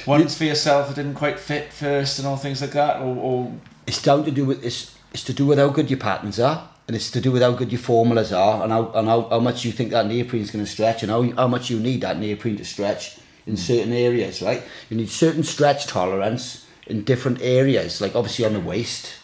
[0.07, 3.53] ones for yourself that didn't quite fit first and all things like that, or, or
[3.87, 6.69] It's down to do with it's, it's to do with how good your patterns are,
[6.87, 9.41] and it's to do with how good your formulas are, and how and how, how
[9.41, 12.01] much you think that neoprene is going to stretch, and how how much you need
[12.01, 13.61] that neoprene to stretch in hmm.
[13.61, 14.63] certain areas, right?
[14.91, 19.15] You need certain stretch tolerance in different areas, like obviously on the waist.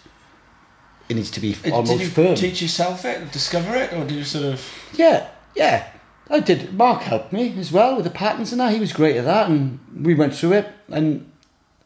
[1.08, 2.34] It needs to be did almost you firm.
[2.36, 4.66] teach yourself it, discover it, or did you sort of?
[4.94, 5.91] Yeah, yeah.
[6.32, 6.72] I did.
[6.72, 8.72] Mark helped me as well with the patterns and that.
[8.72, 11.30] He was great at that, and we went through it, and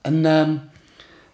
[0.04, 0.70] and um,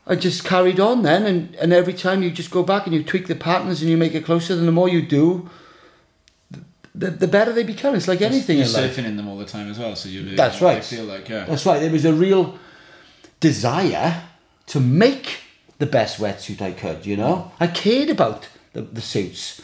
[0.07, 1.27] I just carried on then.
[1.27, 3.99] And, and every time you just go back and you tweak the patterns and you
[3.99, 5.51] make it closer, and the more you do,
[6.95, 7.95] the, the better they become.
[7.95, 8.97] It's like anything You're in life.
[8.97, 10.23] surfing in them all the time as well, so you.
[10.23, 10.35] Do.
[10.37, 10.85] That's I right.
[10.85, 11.45] feel like yeah.
[11.45, 11.81] That's right.
[11.81, 12.59] There was a real
[13.41, 14.23] desire
[14.69, 15.41] to make
[15.79, 17.05] the best wetsuit I could.
[17.05, 19.61] You know, I cared about the, the suits.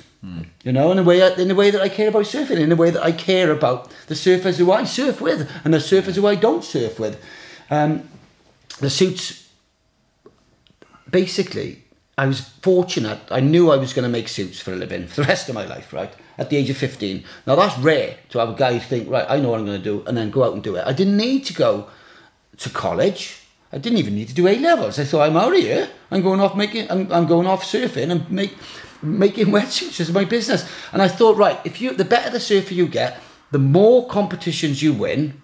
[0.64, 2.76] You know, in the way in the way that I care about surfing, in the
[2.76, 6.26] way that I care about the surfers who I surf with and the surfers who
[6.26, 7.22] I don't surf with.
[7.70, 8.08] Um,
[8.80, 9.48] the suits,
[11.10, 11.84] basically,
[12.16, 13.20] I was fortunate.
[13.30, 15.54] I knew I was going to make suits for a living for the rest of
[15.54, 16.12] my life, right?
[16.36, 17.24] At the age of 15.
[17.46, 19.84] Now, that's rare to have a guy think, right, I know what I'm going to
[19.84, 20.84] do, and then go out and do it.
[20.86, 21.88] I didn't need to go
[22.58, 23.42] to college.
[23.72, 24.98] I didn't even need to do A levels.
[24.98, 25.88] I thought, I'm out of here.
[26.10, 28.56] I'm going off making, I'm, I'm going off surfing and make,
[29.02, 30.68] making wetsuits is my business.
[30.92, 34.82] And I thought, right, if you, the better the surfer you get, the more competitions
[34.82, 35.40] you win,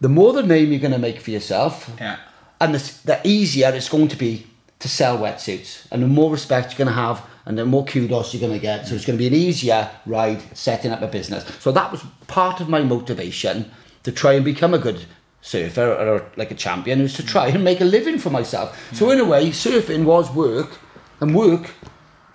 [0.00, 2.18] the more the name you're going to make for yourself, Yeah.
[2.60, 4.46] and the, the easier it's going to be
[4.78, 8.34] to sell wetsuits, and the more respect you're going to have, and the more kudos
[8.34, 8.86] you're going to get.
[8.86, 11.44] So it's going to be an easier ride setting up a business.
[11.60, 13.70] So that was part of my motivation
[14.02, 15.06] to try and become a good
[15.40, 18.78] surfer or like a champion, was to try and make a living for myself.
[18.92, 20.78] So in a way, surfing was work,
[21.20, 21.70] and work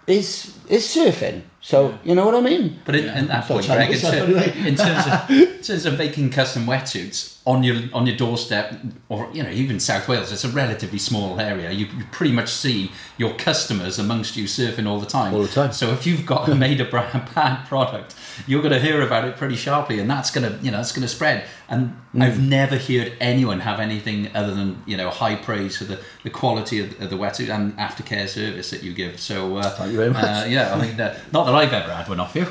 [0.08, 1.42] is is surfing.
[1.64, 2.82] So you know what I mean?
[2.86, 6.32] But in, in that point, Greg, in, ter- in terms of in terms of making
[6.32, 8.74] custom wetsuits on your on your doorstep,
[9.10, 11.70] or you know even South Wales, it's a relatively small area.
[11.70, 15.36] You, you pretty much see your customers amongst you surfing all the time.
[15.36, 15.72] All the time.
[15.72, 18.16] So if you've got a made a brand bad product,
[18.48, 20.92] you're going to hear about it pretty sharply, and that's going to you know that's
[20.92, 21.46] going to spread.
[21.70, 22.24] And Mm.
[22.24, 26.30] I've never heard anyone have anything other than you know high praise for the, the
[26.30, 29.18] quality of, of the wetsuit and aftercare service that you give.
[29.18, 30.26] So uh, Thank you very much.
[30.26, 32.48] Uh, yeah, I mean, uh, not that I've ever had one off you.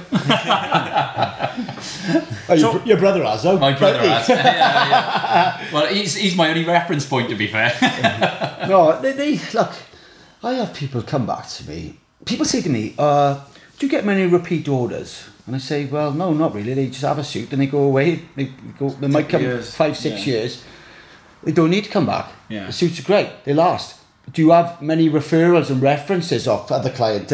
[2.48, 3.58] Oh, your, your brother has, though.
[3.58, 4.28] My brother has.
[4.28, 5.72] yeah, yeah.
[5.72, 7.72] Well, he's, he's my only reference point, to be fair.
[8.68, 9.72] No, they, they look.
[10.44, 11.96] I have people come back to me.
[12.24, 13.40] People say to me, uh,
[13.78, 16.74] "Do you get many repeat orders?" And I say, "Well, no, not really.
[16.74, 18.22] They just have a suit and they go away.
[18.36, 18.90] They go.
[18.90, 19.74] They might come years.
[19.74, 20.34] five, six Yeah.
[20.34, 20.62] years.
[21.42, 22.30] They don't need to come back.
[22.48, 22.66] Yeah.
[22.66, 23.44] The suits are great.
[23.44, 23.96] They last."
[24.33, 27.33] Do you have many referrals and references of other clients?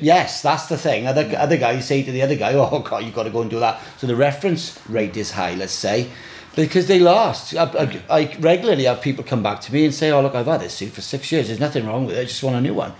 [0.00, 1.06] Yes, that's the thing.
[1.06, 1.38] Other, mm.
[1.38, 3.58] other guys say to the other guy, "Oh God, you've got to go and do
[3.58, 5.54] that." So the reference rate is high.
[5.54, 6.08] Let's say,
[6.54, 7.54] because they last.
[7.56, 10.46] I, I, I regularly have people come back to me and say, "Oh look, I've
[10.46, 11.48] had this suit for six years.
[11.48, 12.20] There's nothing wrong with it.
[12.20, 12.92] I just want a new one."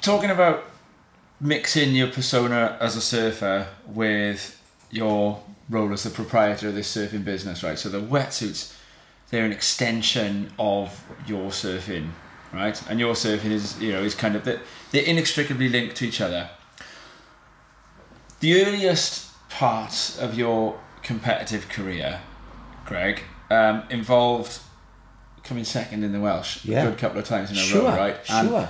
[0.00, 0.64] Talking about
[1.40, 7.24] mixing your persona as a surfer with your role as the proprietor of this surfing
[7.24, 7.78] business, right?
[7.78, 8.74] So the wetsuits,
[9.30, 12.10] they're an extension of your surfing,
[12.52, 12.80] right?
[12.88, 14.60] And your surfing is you know is kind of they're,
[14.90, 16.50] they're inextricably linked to each other.
[18.40, 22.20] The earliest part of your competitive career,
[22.86, 24.60] Greg, um, involved
[25.42, 26.84] coming second in the Welsh Yeah.
[26.84, 28.16] a good couple of times in a Sure, row, right?
[28.30, 28.68] And sure.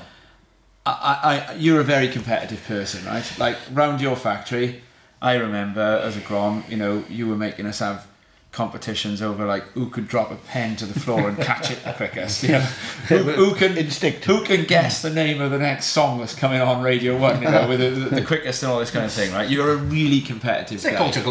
[0.86, 3.24] I, I, you're a very competitive person, right?
[3.38, 4.82] Like round your factory,
[5.20, 8.06] I remember as a grom, you know, you were making us have
[8.52, 11.92] competitions over like who could drop a pen to the floor and catch it the
[11.92, 12.42] quickest.
[12.42, 12.60] You know?
[13.08, 14.24] who, who can Instinct.
[14.24, 17.40] Who can guess the name of the next song that's coming on Radio One?
[17.42, 19.48] You know, with the, the, the quickest and all this kind of thing, right?
[19.48, 21.22] You're a really competitive It's a guy culture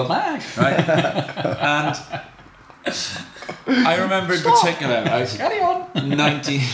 [0.57, 0.89] right?
[2.87, 2.95] and
[3.67, 5.27] I remember in particular, right?
[5.27, 5.87] Carry on.
[5.95, 6.57] 90.
[6.57, 6.67] this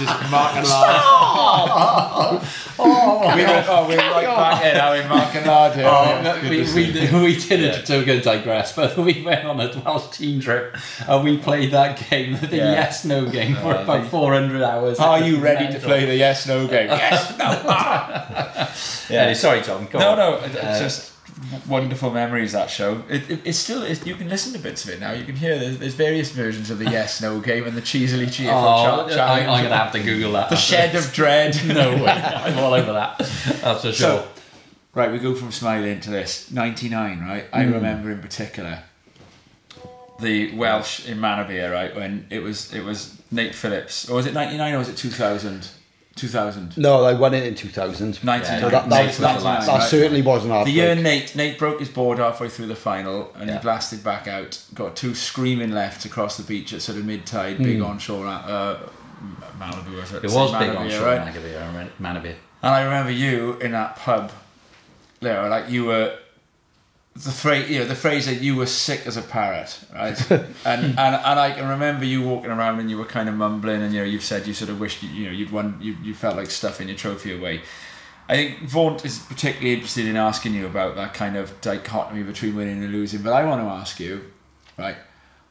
[0.00, 2.42] is Mark and Lard.
[2.78, 5.86] oh, we were, oh, we're right back in, are we, Mark and Lard here?
[5.86, 10.16] Oh, we, we, did, we did it to digress, but we went on a Welsh
[10.16, 12.72] team trip and we played that game, the Yeah.
[12.72, 14.98] yes no game, for about 400 hours.
[14.98, 16.88] Are you ready to play the yes no game?
[16.88, 17.44] Yes, no.
[17.66, 18.74] ah.
[19.10, 19.32] Yeah.
[19.34, 19.86] sorry, Tom.
[19.90, 20.18] Go No, on.
[20.18, 21.13] no, it- it's just
[21.66, 23.02] wonderful memories that show.
[23.08, 25.12] It, it, it's still it, you can listen to bits of it now.
[25.12, 28.26] You can hear there's, there's various versions of the yes no game and the cheesily
[28.30, 29.40] cheerful Oh, cha- I.
[29.40, 30.50] I'm gonna have to Google that.
[30.50, 31.58] the shed of dread.
[31.66, 32.10] no way.
[32.10, 33.18] I'm all over that.
[33.18, 33.92] That's for sure.
[33.92, 34.28] So,
[34.94, 36.50] right, we go from smiling to this.
[36.50, 37.44] 99, right?
[37.52, 37.72] I Hmm.
[37.74, 38.82] remember in particular
[40.20, 41.94] the Welsh in Manorbier, right?
[41.94, 44.08] When it was it was Nate Phillips.
[44.08, 45.68] Or was it 99 or was it 2000?
[46.16, 46.76] 2000.
[46.78, 48.22] No, I won it in 2000.
[48.22, 48.60] 99.
[48.60, 50.66] So that, that, that, was the last, that certainly wasn't hard.
[50.66, 53.56] The year Nate Nate broke his board halfway through the final and Yeah.
[53.56, 54.62] he blasted back out.
[54.74, 57.84] Got two screaming lefts across the beach at sort of mid tide, big Hmm.
[57.86, 58.78] onshore uh,
[59.58, 59.96] Malibu.
[59.96, 60.24] Was it?
[60.24, 61.20] it was big Manorbier, on shore right?
[61.34, 61.90] Manavir.
[62.00, 62.34] Manavir.
[62.62, 64.30] And I remember you in that pub,
[65.20, 66.16] Leo, like you were
[67.14, 70.30] the phrase, you know, the phrase that you were sick as a parrot, right?
[70.30, 70.98] and, and and
[71.40, 74.06] I can remember you walking around and you were kind of mumbling, and you know,
[74.06, 76.50] you've said you sort of wished you, you know you'd won, you, you felt like
[76.50, 77.62] stuffing your trophy away.
[78.28, 82.56] I think Vaughan is particularly interested in asking you about that kind of dichotomy between
[82.56, 83.22] winning and losing.
[83.22, 84.32] But I want to ask you,
[84.78, 84.96] right?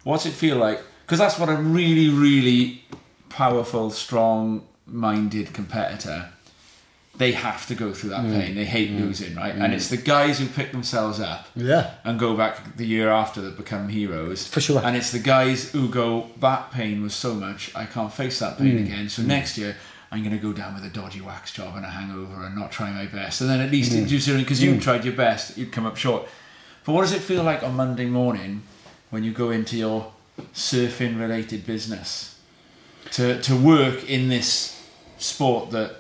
[0.04, 0.82] What's it feel like?
[1.06, 2.84] Because that's what a really, really
[3.30, 6.30] powerful, strong-minded competitor
[7.16, 8.34] they have to go through that Mm.
[8.40, 8.56] pain.
[8.56, 9.54] They hate losing, right?
[9.56, 11.92] And it's the guys who pick themselves up Yeah.
[12.04, 14.48] and go back the year after that become heroes.
[14.48, 14.82] For sure.
[14.84, 18.58] And it's the guys who go, that pain was so much, I can't face that
[18.58, 18.86] pain Mm.
[18.86, 19.10] again.
[19.10, 19.76] So next year,
[20.12, 22.72] I'm going to go down with a dodgy wax job and a hangover and not
[22.72, 23.42] try my best.
[23.42, 24.38] And then at least, Mm.
[24.40, 26.28] because you tried your best, you'd come up short.
[26.84, 28.64] But what does it feel like on Monday morning
[29.12, 30.12] when you go into your
[30.56, 32.36] surfing related business
[33.12, 34.82] to, to work in this
[35.20, 35.98] sport that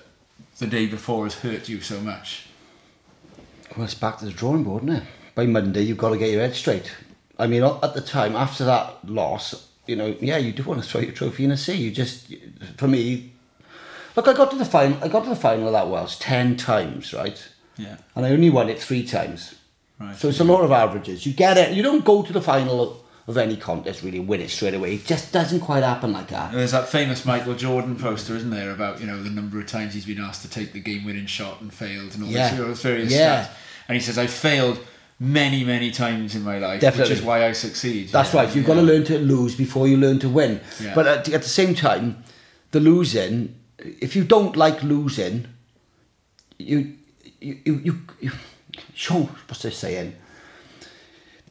[0.59, 2.47] the day before has hurt you so much?
[3.75, 5.03] Well, it's back to the drawing board, isn't it?
[5.35, 6.93] By Monday, you've got to get your head straight.
[7.39, 10.87] I mean, at the time, after that loss, you know, yeah, you do want to
[10.87, 11.75] throw your trophy in the sea.
[11.75, 12.33] You just,
[12.77, 13.33] for me,
[14.15, 15.03] look, I got to the final.
[15.03, 17.49] I got to the final of that Welsh ten times, right?
[17.77, 17.97] Yeah.
[18.15, 19.55] And I only won it three times.
[19.99, 20.15] Right.
[20.15, 21.25] So it's a lot of averages.
[21.25, 21.73] You get it.
[21.73, 24.95] You don't go to the final of any contest really win it straight away.
[24.95, 26.51] It just doesn't quite happen like that.
[26.51, 29.93] There's that famous Michael Jordan poster, isn't there, about you know the number of times
[29.93, 32.53] he's been asked to take the game-winning shot and failed and all Yeah.
[32.55, 33.45] those various Yeah.
[33.45, 33.49] stats.
[33.87, 34.79] And he says, "I failed
[35.19, 37.11] many, many times in my life, Definitely.
[37.13, 38.41] which is why I succeed." That's Yeah.
[38.41, 38.47] right.
[38.55, 38.73] You've Yeah.
[38.75, 40.59] got to learn to lose before you learn to win.
[40.93, 42.23] But at, at the same time,
[42.71, 45.47] the losing, if you don't like losing,
[46.57, 46.93] you
[47.39, 48.31] you you, you,
[48.93, 50.15] show what's this saying?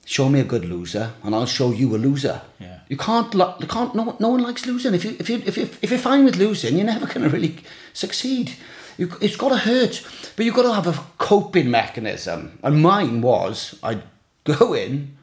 [0.05, 2.43] Show me a good loser, and I'll show you a loser.
[2.59, 2.81] Yeah.
[2.89, 3.33] You can't.
[3.33, 3.95] You can't.
[3.95, 4.95] No, no one likes losing.
[4.95, 7.29] If you if you if you if you're fine with losing, you're never going to
[7.29, 7.57] really
[7.93, 8.55] succeed.
[8.99, 12.59] You, it's got to hurt, but you've got to have a coping mechanism.
[12.63, 14.03] And mine was, I'd
[14.45, 15.17] go in,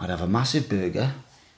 [0.00, 1.12] I'd have a massive burger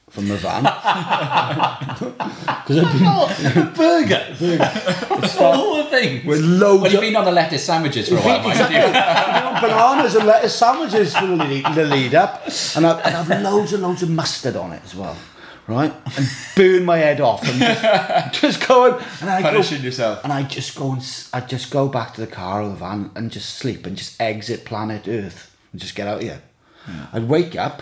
[0.09, 0.63] from the van.
[0.63, 4.25] Because I'd been oh, burger.
[4.29, 6.25] It's the whole thing.
[6.25, 8.77] with loads Well, you've been on the lettuce sandwiches for a while, mind exactly.
[8.77, 9.61] you.
[9.61, 11.35] bananas and lettuce sandwiches for the
[11.85, 12.43] lead, up,
[12.75, 15.15] and I'd, I'd have loads and loads of mustard on it as well,
[15.67, 15.93] right?
[16.17, 20.23] And burn my head off and just, just go and, and I go, punishing yourself.
[20.23, 22.75] and I just go and s- I'd just go back to the car or the
[22.75, 26.41] van and just sleep and just exit planet Earth and just get out of here.
[26.85, 27.01] Hmm.
[27.13, 27.81] I'd wake up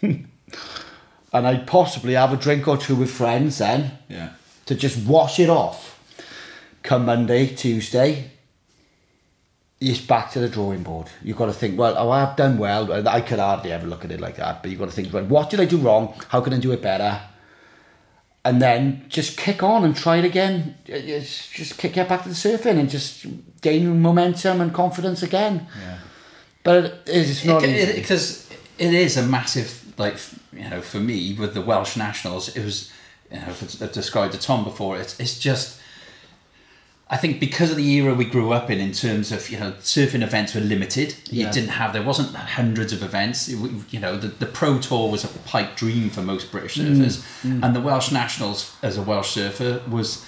[1.38, 4.30] and I'd possibly have a drink or two with friends then Yeah.
[4.66, 5.98] to just wash it off.
[6.82, 8.30] Come Monday, Tuesday,
[9.80, 11.06] it's back to the drawing board.
[11.22, 12.92] You've got to think, well, oh, I've done well.
[13.08, 15.24] I could hardly ever look at it like that, but you've got to think, well,
[15.24, 16.14] what did I do wrong?
[16.28, 17.20] How can I do it better?
[18.44, 20.76] And then just kick on and try it again.
[20.86, 23.26] It's just kick it back to the surfing and just
[23.60, 25.66] gain momentum and confidence again.
[25.80, 25.98] Yeah.
[26.64, 28.00] But it is, it's not easy.
[28.00, 30.18] because it, is a massive like
[30.52, 32.92] you know, for me with the Welsh nationals, it was,
[33.30, 34.98] you know, I've uh, described to Tom before.
[34.98, 35.80] It's it's just.
[37.10, 39.72] I think because of the era we grew up in, in terms of you know
[39.80, 41.14] surfing events were limited.
[41.30, 41.50] You Yeah.
[41.50, 43.48] didn't have there wasn't hundreds of events.
[43.48, 43.56] It
[43.90, 46.84] you know the, the pro tour was a pipe dream for most British mm.
[46.84, 47.64] surfers, mm.
[47.64, 50.26] and the Welsh Nationals as a Welsh surfer was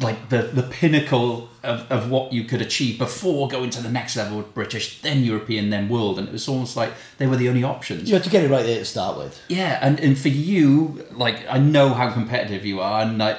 [0.00, 4.16] like the the pinnacle of, of what you could achieve before going to the next
[4.16, 7.48] level with British, then European, then world, and it was almost like they were the
[7.48, 8.08] only options.
[8.08, 9.40] You had to get it right there to start with.
[9.48, 13.38] Yeah, and, and for you, like I know how competitive you are, and like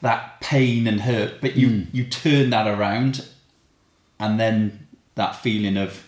[0.00, 1.86] that pain and hurt, but you mm.
[1.92, 3.26] you turn that around,
[4.20, 6.04] and then that feeling of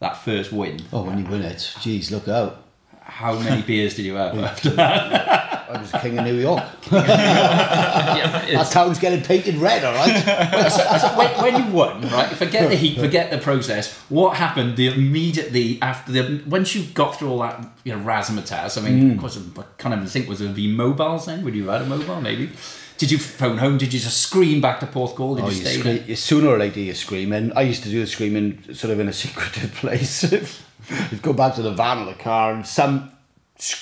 [0.00, 0.82] that first win.
[0.92, 2.64] Oh, when you win it, geez, look out.
[3.00, 5.42] How many beers did you have after that?
[5.70, 6.62] I was king of New York.
[6.92, 10.70] yeah, That it's- town's getting painted red, all right?
[10.70, 12.28] so, so when, when you won, right?
[12.36, 13.92] Forget the heat, forget the process.
[14.08, 18.78] What happened the immediately after the once you got through all that, you know, razzmatazz?
[18.78, 19.10] I mean, hmm.
[19.12, 21.44] of course, I can't even think was there be mobiles then?
[21.44, 22.20] Would you have had a mobile?
[22.20, 22.50] Maybe.
[22.98, 23.76] Did you phone home?
[23.76, 25.36] Did you just scream back to Porthcawl?
[25.36, 26.16] Did Oh, you you stay scream, there?
[26.16, 27.52] sooner or later you're screaming.
[27.54, 30.22] I used to do the screaming sort of in a secretive place.
[30.32, 33.10] You'd go back to the van or the car and some,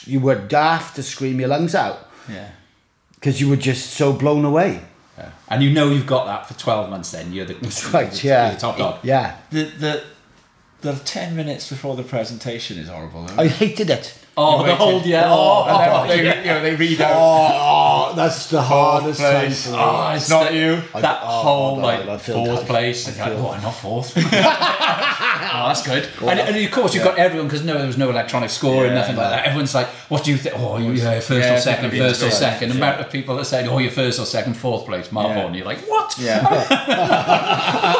[0.07, 2.51] you were daft to scream your lungs out Yeah.
[3.15, 4.83] because you were just so blown away.
[5.19, 5.31] Yeah.
[5.49, 7.11] And you know you've got that for twelve months.
[7.13, 8.51] Then you're the That's right, you're yeah.
[8.55, 8.99] the top dog.
[9.05, 9.37] Yeah.
[9.51, 10.03] The the
[10.81, 13.27] the ten minutes before the presentation is horrible.
[13.39, 14.19] I hated it.
[14.37, 15.25] Oh, You the whole yeah.
[15.29, 17.13] Oh, oh, and then oh, they, you know, they read out.
[17.15, 19.65] Oh, oh that's the hardest time place.
[19.67, 19.77] for me.
[19.77, 20.83] Oh, ah, It's not the- you.
[20.93, 22.67] I- That oh, whole no, like I fourth bad.
[22.67, 23.07] place.
[23.07, 24.13] I and you're like, oh, I'm not fourth.
[24.17, 24.21] oh,
[25.69, 26.09] that's good.
[26.23, 28.95] And, and of course, you've got everyone because no, there was no electronic scoring, Yeah,
[29.01, 29.47] nothing like that.
[29.47, 30.57] Everyone's like, "What do you think?
[30.59, 32.33] Oh, you yeah, first Yeah, or second, first or second.
[32.33, 35.45] second." The amount of people that said, "Oh, you're first or second, fourth place, Marvel,"
[35.45, 35.53] Yeah.
[35.53, 36.43] you're like, "What?" Yeah.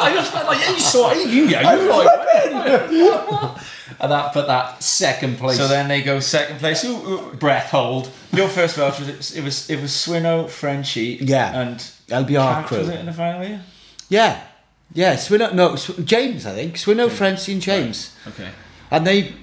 [0.01, 3.61] I just felt like, yeah, you saw it, you, yeah, you like,
[3.99, 6.83] and that, put that second place, so then they go second place.
[6.85, 7.33] Ooh, ooh.
[7.35, 8.09] breath hold.
[8.33, 11.59] Your first Welsh was it was it was Swino, Frenchie, Yeah.
[11.61, 11.77] and
[12.07, 13.61] LBR Cash, was it in the final year?
[14.09, 14.41] Yeah.
[14.93, 16.75] Yeah, Swinno, no, Sw- James, I think.
[16.75, 18.15] Swinno, Francie and James.
[18.27, 18.49] Okay.
[18.91, 19.33] And they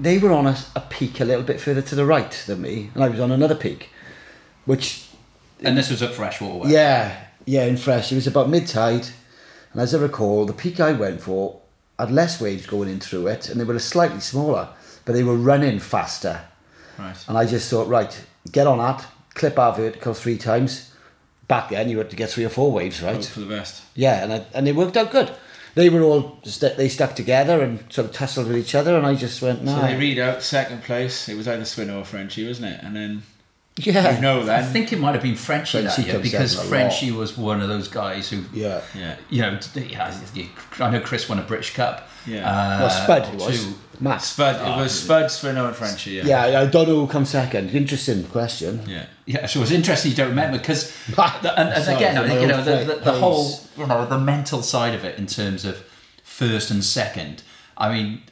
[0.00, 2.90] they were on a, a peak a little bit further to the right than me,
[2.94, 3.90] and I was on another peak,
[4.64, 5.08] which
[5.62, 6.64] And this was at Freshwater.
[6.66, 6.72] Way.
[6.72, 8.12] yeah, yeah, in fresh.
[8.12, 9.08] It was about mid tide,
[9.72, 11.60] and as I recall, the peak I went for
[11.98, 14.68] had less waves going in through it, and they were slightly smaller,
[15.04, 16.42] but they were running faster.
[16.98, 17.16] Right.
[17.28, 20.92] And I just thought, right, get on that, clip our vertical three times.
[21.48, 23.16] Back then, you had to get three or four waves, right?
[23.16, 23.82] Hope for the best.
[23.94, 25.32] Yeah, and I, and it worked out good.
[25.74, 29.06] They were all st- they stuck together and sort of tussled with each other, and
[29.06, 31.28] I just went, no, So they read out second place.
[31.28, 32.80] It was either Swino or Frenchie, wasn't it?
[32.82, 33.22] And then
[33.78, 37.10] yeah, you know I think it might have been Frenchie, that year because out a
[37.10, 37.18] lot.
[37.18, 38.80] Was one of those guys who, yeah.
[38.94, 39.16] yeah.
[39.28, 40.18] you know, yeah,
[40.80, 42.08] I know Chris won a British Cup.
[42.26, 42.48] Yeah.
[42.48, 43.64] Uh, Well, Spud it was.
[43.64, 43.74] two.
[44.00, 44.22] Matt.
[44.22, 44.56] Spud.
[44.56, 46.12] It was Spud, Swino, and Frenchie.
[46.12, 46.46] Yeah.
[46.46, 47.70] Yeah, I don't know who comes second.
[47.70, 48.82] Interesting question.
[48.86, 49.06] Yeah.
[49.26, 52.40] Yeah, so it's interesting you don't remember because, Ah, and, and sorry, again, I think,
[52.40, 55.64] you know, the, the, the whole, you know, the mental side of it in terms
[55.64, 55.84] of
[56.22, 57.42] first and second.
[57.76, 58.22] I mean,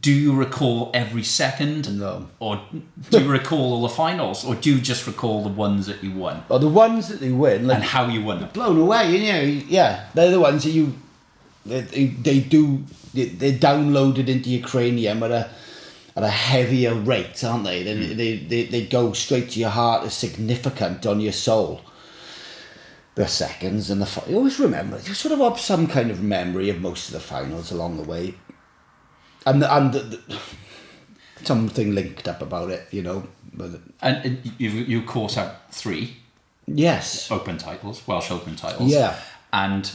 [0.00, 1.98] do you recall every second?
[1.98, 2.28] No.
[2.38, 2.62] Or
[3.10, 6.12] do you recall all the finals, or do you just recall the ones that you
[6.12, 8.48] won Well, the ones that they win, like and how you won them?
[8.50, 10.94] blown away, you know, yeah, they're the ones that you,
[11.66, 15.50] they, they, they do, they, they're downloaded into your cranium at a,
[16.16, 17.82] at a heavier rate, aren't they?
[17.82, 18.16] They, hmm.
[18.16, 21.82] they, they, they go straight to your heart, they're significant on your soul.
[23.14, 26.70] The seconds and the, you always remember, you sort of have some kind of memory
[26.70, 28.36] of most of the finals along the way.
[29.46, 30.38] And, and the, the,
[31.44, 33.24] something linked up about it, you know.
[33.52, 36.16] But And, you, you of course had three
[36.66, 38.90] yes, open titles, Welsh Open titles.
[38.92, 39.16] Yeah.
[39.52, 39.90] And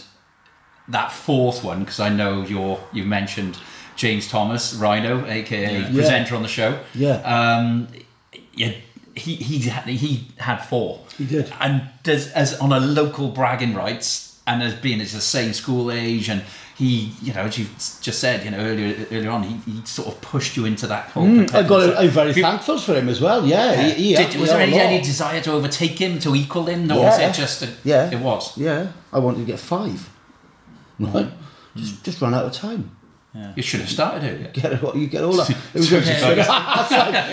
[0.88, 3.58] that fourth one, because I know you're, you've mentioned
[3.96, 5.92] James Thomas, Rhino, aka Yeah.
[5.94, 6.80] presenter on the show.
[6.94, 7.16] Yeah.
[7.22, 7.88] Um,
[8.54, 8.74] yeah,
[9.16, 11.02] he he had, he had four.
[11.18, 11.52] He did.
[11.60, 15.92] And does as on a local bragging rights, and as being it's the same school
[15.92, 16.44] age, and
[16.78, 17.66] he, you know, as you
[18.02, 21.06] just said, you know, earlier earlier on, he, he sort of pushed you into that
[21.12, 21.24] whole.
[21.26, 21.82] Mm, I competitive got.
[21.82, 21.94] side.
[21.94, 23.46] A, I'm very thankful for him as well.
[23.46, 26.88] Yeah, he, he Did, was there any, any desire to overtake him, to equal him?
[26.88, 27.30] No, was Yeah.
[27.30, 28.12] it just a, Yeah.
[28.12, 28.58] It was.
[28.58, 30.10] Yeah, I wanted to get five.
[31.00, 31.30] Right,
[31.76, 32.92] just just run out of time.
[33.34, 33.52] Yeah.
[33.56, 34.50] You should have started earlier.
[34.54, 35.50] Get it, you get all that.
[35.74, 36.00] It was Yeah.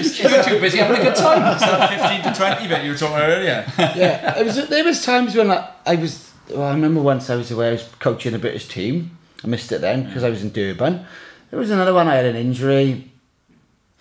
[0.02, 1.52] just, you were too busy having a good time.
[1.52, 3.64] It's that 15 to 20 bit you were talking about earlier.
[3.78, 4.68] yeah, it was.
[4.68, 6.21] There was times when I, I was.
[6.50, 7.68] Well, I remember once I was away.
[7.68, 9.16] I was coaching a British team.
[9.44, 11.04] I missed it then because I was in Durban.
[11.50, 12.08] There was another one.
[12.08, 13.10] I had an injury.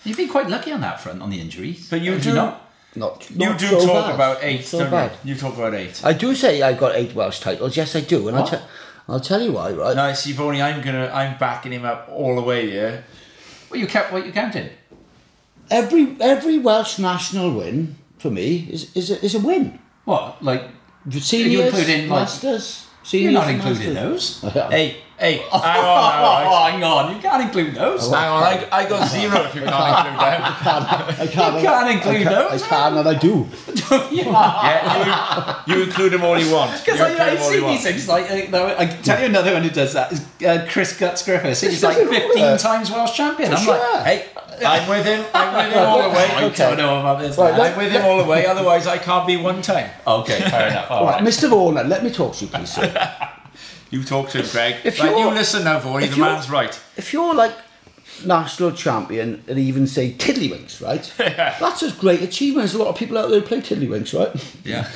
[0.04, 1.90] You've been quite lucky on that front, on the injuries.
[1.90, 2.68] But you Have do- not?
[2.96, 3.30] Not.
[3.30, 4.16] You do so talk bad.
[4.16, 5.12] about eight, so don't bad.
[5.24, 5.34] you?
[5.34, 6.02] You talk about eight.
[6.04, 7.78] I do say I got eight Welsh titles.
[7.78, 8.58] Yes, I do, and I'll, te-
[9.08, 9.72] I'll tell you why.
[9.72, 9.96] Right.
[9.96, 10.62] Nice, you've only.
[10.62, 11.08] I'm gonna.
[11.14, 12.70] I'm backing him up all the way.
[12.70, 13.02] Yeah.
[13.70, 14.72] Well, you kept what you counted.
[15.70, 19.80] every every Welsh national win for me is is a, is a win.
[20.04, 20.44] What?
[20.44, 20.64] Like,
[21.10, 22.86] Seniors, including, like- masters.
[22.86, 24.42] you're Seniors not and including masters.
[24.42, 24.54] those.
[24.54, 26.72] Hey, hey, hang on, Oh, now, right?
[26.72, 27.16] hang on.
[27.16, 28.08] You can't include those.
[28.08, 31.20] Oh, Hang on, I, I got zero if you can't include them.
[31.20, 32.64] I can't, You can't include I can't, those.
[32.64, 33.48] I can and I do.
[34.12, 36.80] Yeah, you, you include them all you want.
[36.84, 37.76] Because You I, include I them all see you want.
[37.78, 40.98] these things like, I can tell you another one who does that is uh, Chris
[40.98, 41.62] Guts Griffiths.
[41.62, 42.60] He's like nothing wrong with 15 that.
[42.60, 43.54] times Welsh champion.
[43.54, 43.78] I'm Sure.
[43.78, 44.26] like, Hey,
[44.66, 45.26] I'm with him.
[45.34, 46.26] I'm with him all the way.
[46.26, 47.38] I don't know about this.
[47.38, 47.54] Right.
[47.54, 48.46] I'm with him all the way.
[48.46, 49.90] Otherwise, I can't be one time.
[50.06, 50.90] Okay, fair enough.
[50.92, 51.24] All Right, right.
[51.28, 51.50] Mr.
[51.50, 53.30] Vaughan, let me talk to you, please, sir.
[53.92, 54.76] You talk to him, Greg.
[54.86, 56.80] If right, you're- listen now, if The man's right.
[56.96, 57.52] if you're like
[58.26, 61.14] national champion and even say tiddlywinks, right?
[61.60, 62.62] That's a great achievement.
[62.70, 64.56] There's a lot of people out there who play tiddlywinks, right?
[64.64, 64.90] Yeah.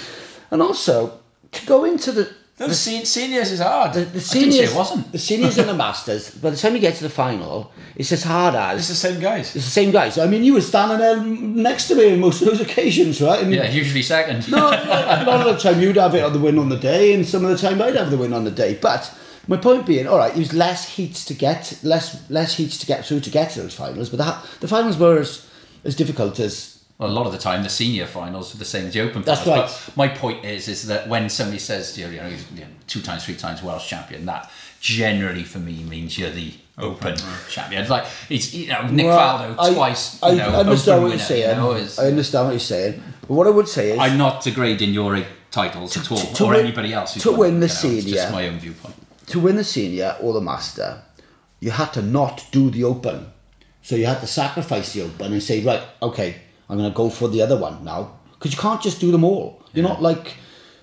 [0.49, 1.19] And also
[1.51, 3.93] to go into the The sen- seniors is hard.
[3.93, 5.11] the, the didn't say seniors, it wasn't.
[5.11, 6.31] the seniors and the masters.
[6.31, 8.79] By the time you get to the final, it's as hard as.
[8.79, 9.53] It's the same guys.
[9.55, 10.17] it's the same guys.
[10.17, 13.43] I mean, you were standing there next to me on most of those occasions, right?
[13.43, 14.49] And Yeah, usually second.
[14.49, 17.13] No, a lot of the time you'd have it on the win on the day,
[17.13, 18.79] and some of the time I'd have the win on the day.
[18.81, 19.13] But
[19.49, 22.85] my point being, all right, it was less heats to get, less less heats to
[22.85, 24.09] get through to get to those finals.
[24.09, 25.45] But that, the finals were as,
[25.83, 28.85] as difficult as Well, a lot of the time, the senior finals are the same
[28.87, 29.71] as the open That's finals.
[29.71, 29.81] right.
[29.87, 32.61] But my point is, is that when somebody says you know, you know, he's, you
[32.61, 37.17] know, two times, three times Welsh champion, that generally for me means you're the open,
[37.49, 37.81] champion.
[37.81, 40.23] It's like it's you know Nick Well, Faldo I- twice.
[40.23, 41.49] I, you know, understand open what you're saying.
[41.49, 43.03] You know, is, I understand what you're saying.
[43.21, 45.21] But what I would say is, I'm not degrading your
[45.51, 47.59] titles at all, to- to or win- anybody else who's to won, win the you
[47.59, 48.95] know, It's senior- just my own viewpoint.
[49.27, 51.01] to win the senior or the master,
[51.59, 53.27] you had to not do the open.
[53.81, 56.35] So you had to sacrifice the open and say, right, okay,
[56.69, 58.11] I'm going to go for the other one now.
[58.33, 59.63] Because you can't just do them all.
[59.73, 60.35] You're not like,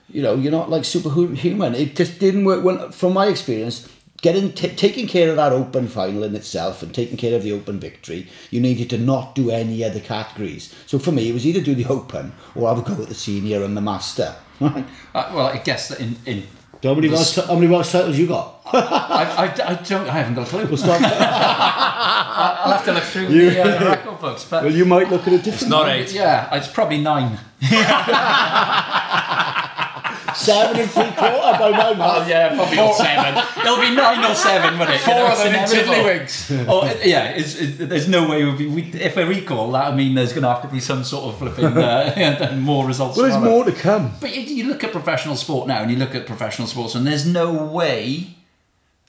[0.08, 1.74] you know, you're not like superhuman.
[1.74, 2.64] It just didn't work.
[2.64, 3.88] When, from my experience,
[4.20, 7.52] getting t- taking care of that open final in itself and taking care of the
[7.52, 10.74] open victory, you needed to not do any other categories.
[10.86, 13.14] So for me, it was either do the open or I would go with the
[13.14, 14.34] senior and the master.
[14.60, 14.86] Right?
[15.12, 16.44] Uh, well, I guess that in, in
[16.84, 18.60] How many, The how many Welsh titles you got?
[18.66, 19.24] I,
[19.58, 20.66] I, I don't I haven't got a clue.
[20.66, 24.86] We'll start- I'll have to look through You- the uh, record books, but well, you
[24.86, 26.12] might look at a different Not eight.
[26.12, 27.38] yeah, it's probably nine.
[30.34, 32.28] seven and three quarter by my Oh math.
[32.28, 33.44] yeah, probably not seven.
[33.62, 35.00] It'll be nine or seven, won't it?
[35.00, 36.66] Four You know, of them in tiddlywinks.
[36.68, 38.66] Oh yeah, it's, it's, there's no way we'll be.
[38.66, 41.24] We, if I recall that, I mean, there's going to have to be some sort
[41.32, 43.16] of flipping uh, more results.
[43.16, 43.54] Well, there's tomorrow.
[43.56, 44.12] more to come.
[44.20, 47.06] But you, you look at professional sport now, and you look at professional sports, and
[47.06, 48.34] there's no way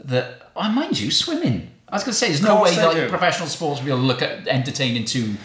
[0.04, 0.40] that.
[0.56, 1.72] Oh, mind you, swimming.
[1.94, 3.08] I was going to say, there's no way they like do.
[3.10, 5.38] professional sports will look at entertaining two And you've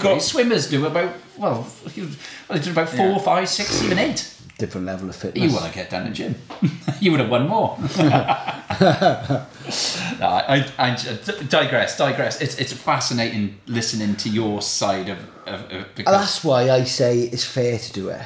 [0.00, 0.02] categories.
[0.02, 1.64] got- Swimmers do about well,
[1.96, 2.08] well,
[2.50, 3.18] they do about four, Yeah.
[3.18, 4.28] five, six, even eight.
[4.58, 5.44] Different level of fitness.
[5.44, 6.34] You want to get down the gym.
[7.00, 7.78] you would have won more.
[7.98, 9.46] no,
[10.26, 11.96] I, I, I d- digress.
[11.96, 12.40] Digress.
[12.40, 17.20] It's it's fascinating listening to your side of, of, of And that's why I say
[17.20, 18.20] it's fair to do it.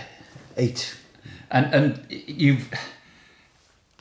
[0.56, 0.96] Eight.
[1.50, 2.58] and and you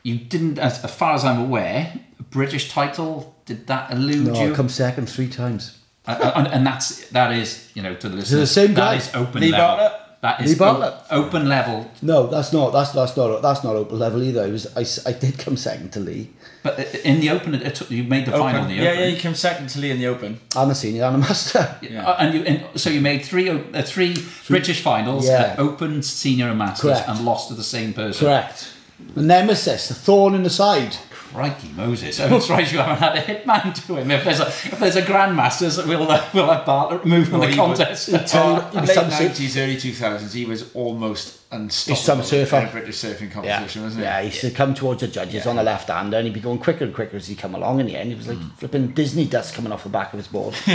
[0.02, 1.92] you didn't, as, as far as I'm aware,
[2.30, 3.34] British title.
[3.46, 4.52] Did that elude No, you?
[4.52, 5.78] I come second three times.
[6.06, 8.40] Uh, and, and that's that is you know to the listeners.
[8.40, 8.96] the same guy?
[8.96, 9.66] That is open Lee level.
[9.76, 10.00] Bartlett?
[10.22, 10.94] That Lee Bartlett?
[11.10, 11.90] o- open level.
[12.02, 12.72] No, that's not.
[12.72, 13.42] That's that's not.
[13.42, 14.44] That's not open level either.
[14.44, 14.66] I was.
[14.76, 16.30] I, s- I did come second to Lee
[16.62, 18.98] But in the open, it took, you made the final in the Yeah, open.
[18.98, 19.14] yeah, yeah.
[19.14, 20.40] you came second to Lee in the open.
[20.56, 21.76] I'm a senior and a master.
[21.82, 22.06] Yeah.
[22.08, 24.14] Uh, and you and so you made three o- uh, three
[24.48, 25.54] British finals, Yeah.
[25.58, 27.08] uh, open, senior, and masters, Correct.
[27.08, 28.26] and lost to the same person.
[28.26, 28.72] Correct.
[29.14, 30.96] The nemesis, the thorn in the side.
[31.36, 32.18] Crikey Moses!
[32.18, 34.10] I'm surprised you haven't had a hitman to him.
[34.10, 37.50] If there's a if there's a grandmasters, we'll uh, we'll have Bartlett removed from Well,
[37.50, 38.08] the contest.
[38.26, 42.02] Tell you- Uh, in late nineties, early two thousands, he was almost unstoppable.
[42.02, 42.56] some surfer.
[42.58, 44.04] in a British surfing competition, wasn't he?
[44.04, 46.40] Yeah, he used to come towards the judges on the left hander and he'd be
[46.40, 47.80] going quicker and quicker as he come along.
[47.80, 50.28] In the end, he was like flipping Disney dust coming off the back of his
[50.28, 50.54] board.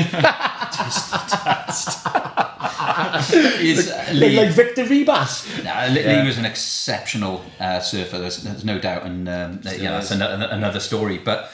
[3.62, 5.64] Is like, Lee, like Victor Ribas.
[5.64, 6.26] Nah, Lee, Yeah.
[6.26, 8.20] Was an exceptional uh, surfer.
[8.20, 9.82] There's, there's no doubt, and um, yeah, is.
[9.82, 11.18] that's another, another story.
[11.18, 11.52] But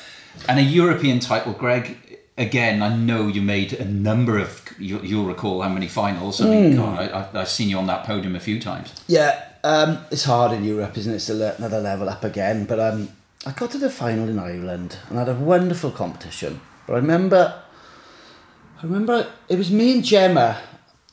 [0.48, 1.98] and a European title, Greg.
[2.38, 4.64] Again, I know you made a number of.
[4.80, 6.40] You, you'll recall how many finals.
[6.40, 8.94] I mean, God, I, I've- I've seen you on that podium a few times.
[9.08, 11.16] Yeah, um, it's hard in Europe, isn't it?
[11.16, 12.66] It's another level up again.
[12.66, 13.10] But um,
[13.46, 16.62] I got to the final in Ireland and I had a wonderful competition.
[16.86, 17.60] But I remember,
[18.80, 20.60] I remember it was me and Gemma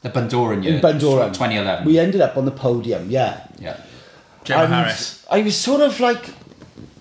[0.03, 1.33] The Bundoran year, in Bundoran.
[1.33, 1.87] 2011.
[1.87, 3.47] We ended up on the podium, yeah.
[3.59, 3.79] yeah.
[4.45, 5.25] Gemma And Harris.
[5.31, 6.29] I was sort of like,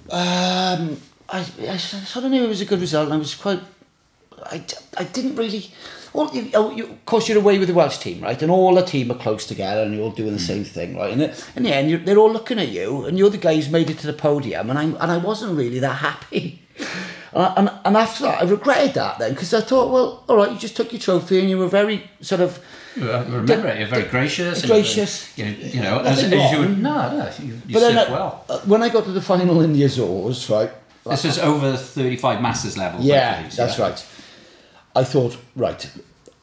[0.10, 0.98] um,
[1.30, 3.06] I, I sort of knew it was a good result.
[3.06, 3.60] And I was quite,
[4.46, 4.64] I,
[4.98, 5.70] I didn't really.
[6.14, 8.40] Well, you, oh, you, of course, you're away with the Welsh team, right?
[8.40, 11.12] And all the team are close together, and you're all doing the same thing, right?
[11.12, 11.22] And
[11.56, 13.90] in the end, you're, they're all looking at you, and you're the guy who's made
[13.90, 16.62] it to the podium, and I and I wasn't really that happy.
[17.36, 20.52] And, and, and after that, I regretted that then because I thought, well, all right,
[20.52, 22.60] you just took your trophy and you were very sort of
[22.96, 24.62] Uh, Remember, it, you're very gracious.
[24.62, 25.36] and Gracious.
[25.36, 26.82] You, you know, as, as you wrong.
[26.82, 28.46] no, no, you, you But then well.
[28.48, 30.70] uh, when I got to the final in the Azores, right?
[31.10, 33.02] This is over 35 masters level.
[33.02, 33.82] Yeah, that's yeah?
[33.84, 34.06] right.
[34.96, 35.90] I thought, right,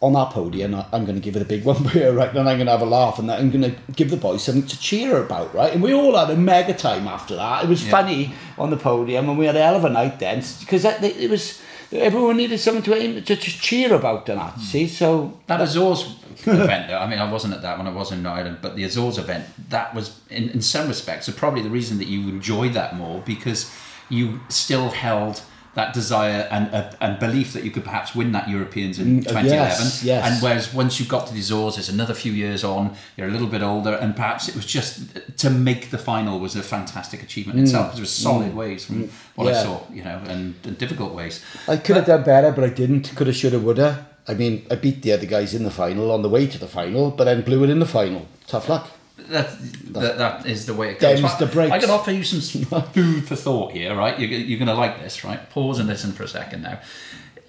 [0.02, 2.32] on that podium, I'm going to give it a big one here, right?
[2.32, 4.66] Then I'm going to have a laugh and I'm going to give the boys something
[4.66, 5.72] to cheer about, right?
[5.72, 7.64] And we all had a mega time after that.
[7.64, 7.90] It was Yeah.
[7.90, 11.30] funny on the podium and we had a hell of a night then because it
[11.30, 11.60] was
[11.92, 14.58] everyone needed something to aim to, to cheer about and that.
[14.60, 16.14] See, so That Azores
[16.46, 18.84] event, though, I mean, I wasn't at that when I was in Ireland, but the
[18.84, 22.72] Azores event, that was, in, in some respects, so probably the reason that you enjoyed
[22.74, 23.70] that more because
[24.08, 25.42] you still held
[25.74, 29.22] that desire and uh, and belief that you could perhaps win that Europeans in Mm,
[29.22, 29.52] 2011.
[29.52, 30.26] yes, yes.
[30.26, 33.30] And whereas once you got to the Azores, it's another few years on, you're a
[33.30, 37.22] little bit older, and perhaps it was just to make the final was a fantastic
[37.22, 39.62] achievement itself because it was solid ways from what I Mm.
[39.62, 41.42] Saw, you know, and, and difficult ways.
[41.68, 43.14] I could have done better, but I didn't.
[43.14, 44.06] Could have, should have, would have.
[44.28, 46.68] I mean, I beat the other guys in the final on the way to the
[46.68, 48.26] final, but then blew it in the final.
[48.46, 48.90] Tough luck.
[49.30, 49.48] That,
[49.92, 51.20] that, that is the way it goes.
[51.20, 51.72] Them's the breaks.
[51.72, 54.18] I can offer you some food for thought here, right?
[54.18, 55.48] You're, you're going to like this, right?
[55.50, 56.80] Pause and listen for a second now.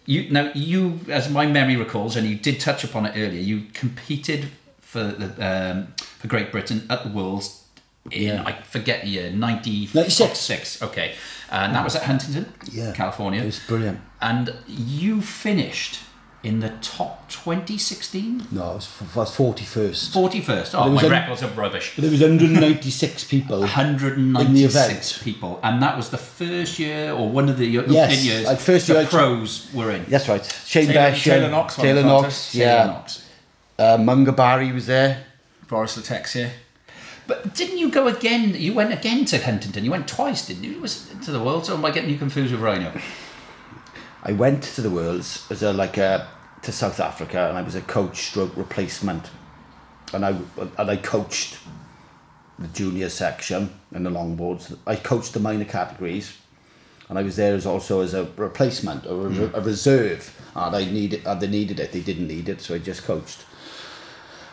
[0.05, 3.39] You now you, as my memory recalls, and you did touch upon it earlier.
[3.41, 7.63] You competed for the um, for Great Britain at the Worlds
[8.09, 8.43] in Yeah.
[8.45, 10.81] I forget the year ninety 96.
[10.81, 11.13] Okay,
[11.51, 12.93] and that was at Huntington, Yeah.
[12.93, 13.41] California.
[13.41, 13.99] It was brilliant.
[14.21, 15.99] and you finished
[16.43, 20.09] in the top 2016 No, it was, f- was 41st.
[20.11, 20.71] 41st.
[20.73, 21.93] Oh, it was my un- records are rubbish.
[21.95, 23.55] But there was 196 people.
[23.57, 25.23] In the 196 event.
[25.23, 28.45] people, and that was the first year or one of the European Yes, years.
[28.47, 30.05] like first the year I- pros were in.
[30.09, 30.43] That's right.
[30.65, 32.65] Shane Taylor- Basham, Taylor Knox won, Taylor wasn't Knox, yeah.
[32.83, 33.23] Taylor Knox.
[33.79, 35.23] Uh, Munga Barry was there.
[35.67, 36.49] Boris Le Texier.
[37.27, 38.55] But didn't you go again?
[38.57, 39.85] You went again to Huntington.
[39.85, 40.79] You went twice, didn't you?
[40.81, 41.65] Was to the World?
[41.67, 42.91] So am I getting you confused with Rhino?
[44.23, 46.27] I went to the Worlds as a like a
[46.61, 49.29] to South Africa, and I was a coach stroke replacement,
[50.13, 50.35] and I
[50.77, 51.57] and I coached
[52.59, 54.77] the junior section and the longboards.
[54.85, 56.37] I coached the minor categories,
[57.09, 59.53] and I was there as also as a replacement or a, mm.
[59.53, 60.37] a reserve.
[60.55, 61.91] And I needed, and they needed it.
[61.91, 63.45] They didn't need it, so I just coached.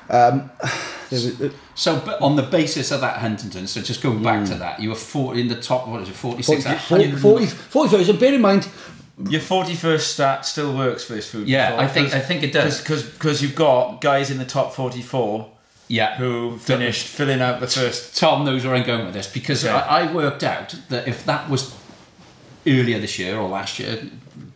[0.09, 0.51] Um,
[1.11, 4.47] there was, uh, So, but on the basis of that Huntington, so just going back
[4.47, 4.59] to mm.
[4.61, 5.89] that, you were four in the top.
[5.89, 6.15] What is it?
[6.15, 6.65] Forty six.
[6.65, 8.69] 40, 40, 40 40 and bear in mind,
[9.29, 11.49] Your 41st stat still works for this food.
[11.49, 12.81] Yeah, I think- I think it does.
[12.81, 15.49] Because you've got guys in the top 44
[15.89, 16.17] Yeah.
[16.17, 18.17] who finished filling out the first.
[18.17, 19.75] Tom knows where I'm going with this because Okay.
[19.75, 21.75] I, I worked out that if that was
[22.67, 23.99] earlier this year or last year,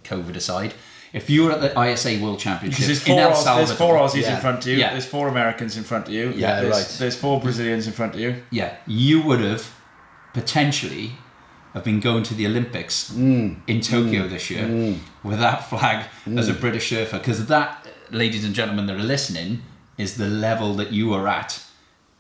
[0.04, 0.74] COVID aside,
[1.12, 3.94] if you were at the ISA World Championships there's in four, El Salvador, there's four
[3.96, 4.34] Aussies Yeah.
[4.36, 4.92] in front of you, Yeah.
[4.92, 6.96] there's four Americans in front of you, Yeah, there's, right.
[6.98, 8.36] there's four Brazilians in front of you.
[8.50, 9.70] yeah, you would have
[10.34, 11.12] potentially
[11.75, 13.57] have been going to the Olympics Mm.
[13.66, 14.66] in Tokyo this year
[15.25, 16.07] with that flag
[16.37, 19.62] as a British surfer, because that, ladies and gentlemen that are listening,
[19.99, 21.62] is the level that you were at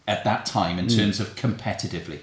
[0.08, 0.80] at that time Mm.
[0.80, 2.18] in terms of competitively.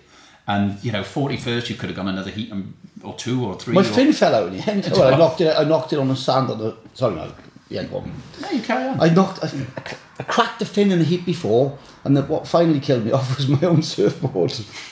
[0.47, 2.73] And you know, forty first, you could have gone another heat um,
[3.03, 3.73] or two or three.
[3.75, 4.87] my or, fin fell out in the end.
[4.91, 5.55] Well, I knocked it.
[5.55, 6.75] I knocked it on the sand on the.
[6.95, 7.31] Sorry, no.
[7.69, 8.11] Yeah, go on.
[8.41, 8.99] No, you carry on.
[8.99, 9.43] I knocked.
[9.43, 9.47] I,
[10.19, 13.37] I cracked the fin in the heat before, and the, what finally killed me off
[13.37, 14.53] was my own surfboard.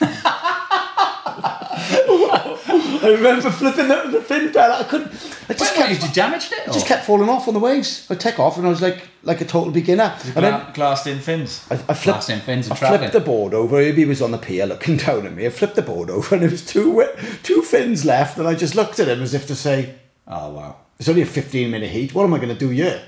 [3.02, 4.70] I remember flipping the, the fin down.
[4.70, 5.08] I couldn't.
[5.08, 5.90] I just Wait, kept.
[5.90, 6.68] what, you damaged it?
[6.68, 8.06] I just kept falling off on the waves.
[8.10, 10.16] I'd take off, and I was like like a total beginner.
[10.34, 11.66] And then glassed in fins.
[11.70, 13.80] I, I flipped, Glassed in fins and I flipped the board over.
[13.80, 15.46] He was on the pier looking down at me.
[15.46, 17.04] I flipped the board over, and there was two
[17.42, 19.94] two fins left, and I just looked at him as if to say,
[20.26, 20.76] Oh wow.
[20.98, 22.14] "It's only a fifteen minute heat.
[22.14, 23.02] What am I going to do here?"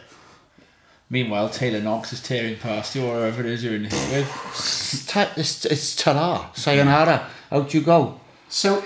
[1.13, 4.29] Meanwhile, Taylor Knox is tearing past you or whoever it is you're in here with.
[4.53, 7.27] It's, it's, it's ta sayonara.
[7.51, 8.21] Out you go.
[8.53, 8.83] So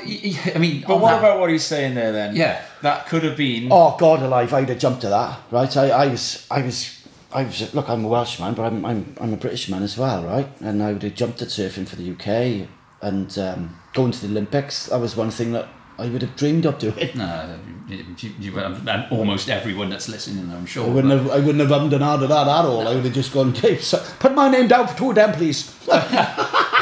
[0.54, 2.36] I mean, But what that- about what he's saying there then?
[2.36, 2.62] Yeah.
[2.82, 3.68] That could have been.
[3.70, 4.52] Oh God alive!
[4.52, 5.74] I'd have jumped to that, right?
[5.76, 7.02] I, I was, I was,
[7.32, 7.74] I was.
[7.74, 10.46] Look, I'm a Welshman, but I'm, I'm, I'm a British man as well, right?
[10.60, 12.68] And I would have jumped at surfing for the UK
[13.00, 14.86] and um, going to the Olympics.
[14.86, 15.66] That was one thing that
[15.98, 17.10] I would have dreamed of doing.
[17.14, 17.58] No,
[17.88, 20.84] you, you, you, and almost everyone that's listening, I'm sure.
[20.86, 22.86] I wouldn't have, I wouldn't have ummed and ahed at that at all.
[22.86, 25.32] I would have just gone, okay, so put my name down for two of them,
[25.32, 25.74] please.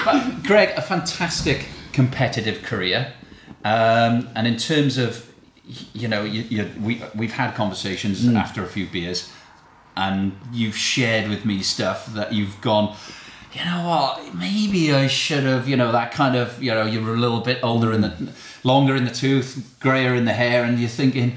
[0.05, 3.13] But Greg, a fantastic competitive career,
[3.65, 5.31] um, and in terms of,
[5.93, 9.31] you know, you, you, we we've had conversations after a few beers,
[9.97, 12.97] and you've shared with me stuff that you've gone.
[13.53, 14.35] You know what?
[14.35, 15.69] Maybe I should have.
[15.69, 16.63] You know that kind of.
[16.63, 18.33] You know, you were a little bit older in the,
[18.65, 21.35] longer in the tooth, grayer in the hair, and you're thinking,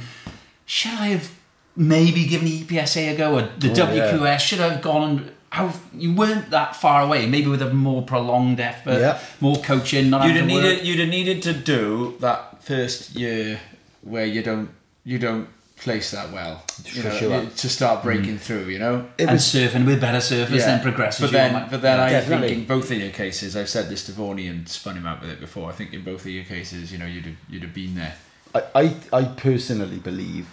[0.66, 1.32] should I have
[1.76, 4.14] maybe given the EPSA a go or the Oh, yeah.
[4.14, 4.40] WQS?
[4.40, 7.26] Should I have gone and how you weren't that far away?
[7.28, 9.20] Maybe with a more prolonged effort, Yeah.
[9.40, 10.10] more coaching.
[10.10, 10.64] Not You'd have having work.
[10.64, 10.86] needed.
[10.88, 13.60] You'd have needed to do that first year
[14.02, 14.70] where you don't
[15.04, 15.48] you don't
[15.78, 17.46] place that well you For know, sure.
[17.46, 18.66] to start breaking through.
[18.76, 18.96] You know.
[19.18, 21.22] It and was surfing with better surfers then progresses.
[21.22, 22.48] But then, on but then I Definitely.
[22.50, 25.22] think in both of your cases, I've said this to Vorney and spun him out
[25.22, 25.70] with it before.
[25.70, 28.16] I think in both of your cases, you know, you'd have, you'd have been there.
[28.54, 28.86] I, I,
[29.20, 30.48] I personally believe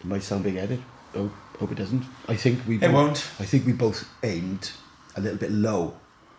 [0.00, 0.82] it might sound big headed.
[1.16, 2.04] Oh, hope it doesn't.
[2.28, 3.18] I think we It both, won't.
[3.38, 4.72] I think we both aimed
[5.16, 5.94] a little bit low.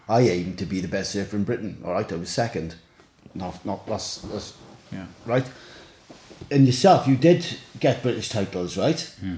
[0.07, 1.81] I aimed to be the best surfer in Britain.
[1.83, 2.75] All right, I was second.
[3.33, 4.53] Not not that's, that's
[4.91, 5.05] Yeah.
[5.25, 5.45] right.
[6.51, 7.45] And yourself, you did
[7.79, 8.99] get British titles, right?
[9.19, 9.35] Hmm.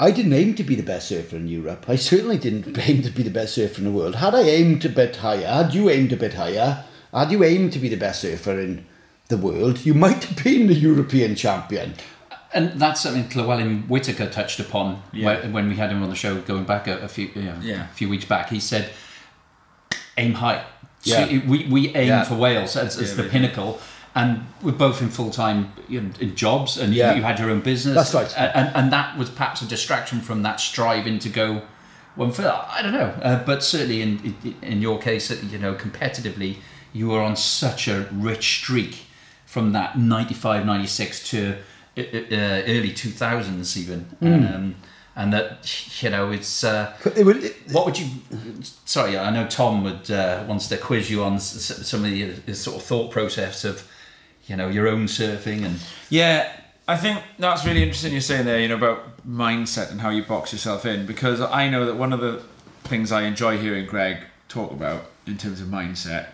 [0.00, 1.84] I didn't aim to be the best surfer in Europe.
[1.88, 4.16] I certainly didn't aim to be the best surfer in the world.
[4.16, 6.84] Had I aimed a bit higher, had you aimed a bit higher,
[7.14, 8.84] had you aimed to be the best surfer in
[9.28, 11.94] the world, you might have been the European champion.
[12.52, 15.26] And that's something Llewellyn Whitaker touched upon Yeah.
[15.26, 17.56] when, when we had him on the show going back a, a few you know,
[17.62, 17.84] Yeah.
[17.84, 18.48] a few weeks back.
[18.50, 18.90] He said,
[20.16, 20.64] "Aim high."
[21.02, 21.40] So Yeah.
[21.46, 23.80] we, we aim for Wales as, as the pinnacle,
[24.14, 25.72] and we're both in full time
[26.34, 27.94] jobs, and you, you had your own business.
[27.94, 28.34] That's right.
[28.38, 31.62] And, and and that was perhaps a distraction from that striving to go
[32.16, 35.58] one for I don't know, uh, but certainly in, in in your case, uh, you
[35.58, 36.56] know, competitively,
[36.92, 39.04] you were on such a rich streak
[39.46, 41.56] from that 95, 96 to
[41.96, 44.06] uh, uh, early 2000s even.
[44.22, 44.74] Um,
[45.16, 46.62] and that, you know, it's.
[46.64, 48.08] Uh, It would, it, what would you?
[48.84, 52.10] Sorry, I know Tom would uh, wants to quiz you on s- s- some of
[52.10, 53.86] the uh, sort of thought process of,
[54.46, 55.80] you know, your own surfing and
[56.10, 56.50] Yeah,
[56.88, 60.22] I think that's really interesting you're saying there, you know, about mindset and how you
[60.22, 62.42] box yourself in because I know that one of the
[62.84, 64.18] things I enjoy hearing Greg
[64.48, 66.28] talk about in terms of mindset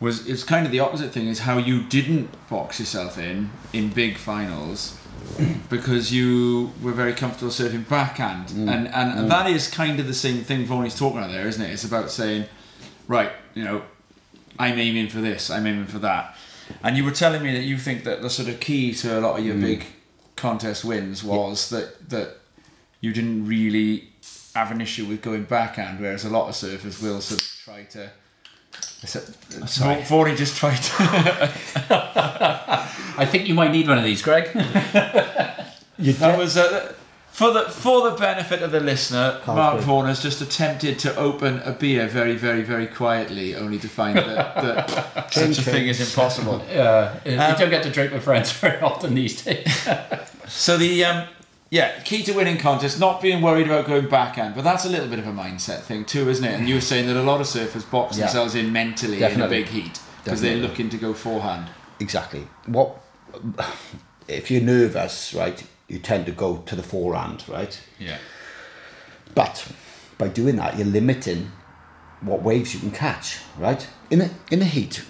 [0.00, 3.90] was it's kind of the opposite thing is how you didn't box yourself in in
[3.90, 4.98] big finals
[5.70, 8.48] because you were very comfortable serving backhand.
[8.48, 8.68] Mm.
[8.72, 9.28] And, and mm.
[9.28, 11.70] that is kind of the same thing Vonnie's talking about there isn't it?
[11.70, 12.46] It's about saying
[13.06, 13.82] right you know
[14.58, 16.36] I'm aiming for this, I'm aiming for that.
[16.82, 19.20] And you were telling me that you think that the sort of key to a
[19.20, 19.62] lot of your mm.
[19.62, 19.86] big
[20.36, 22.36] contest wins was that that
[23.00, 24.08] you didn't really
[24.54, 27.82] have an issue with going backhand, whereas a lot of surfers will sort of try
[27.84, 28.10] to.
[29.04, 29.96] Sorry.
[30.02, 30.92] Vorney just tried to.
[33.16, 34.48] I think you might need one of these, Greg.
[35.98, 36.94] That was uh,
[37.30, 39.38] for the for the benefit of the listener.
[39.46, 39.80] Mark Carlsberg.
[39.80, 44.16] Vaughan has just attempted to open a beer very, very, very quietly, only to find
[44.16, 46.64] that, that such a thing is impossible.
[46.72, 46.80] You
[47.38, 49.66] Um, don't get to drink with friends very often these days.
[50.48, 51.28] So the um,
[51.70, 55.08] yeah key to winning contests, not being worried about going backhand, but that's a little
[55.08, 56.54] bit of a mindset thing too, isn't it?
[56.58, 58.24] And you were saying that a lot of surfers box Yeah.
[58.26, 59.56] themselves in mentally Definitely.
[59.58, 61.68] in a big heat because they're looking to go forehand.
[61.98, 62.46] exactly.
[62.66, 62.96] What
[64.28, 65.62] if you're nervous, right?
[65.88, 67.80] You tend to go to the forehand, right?
[67.98, 68.18] Yeah.
[69.34, 69.66] But
[70.18, 71.50] by doing that, you're limiting
[72.20, 73.86] what waves you can catch, right?
[74.10, 75.04] In the in the heat,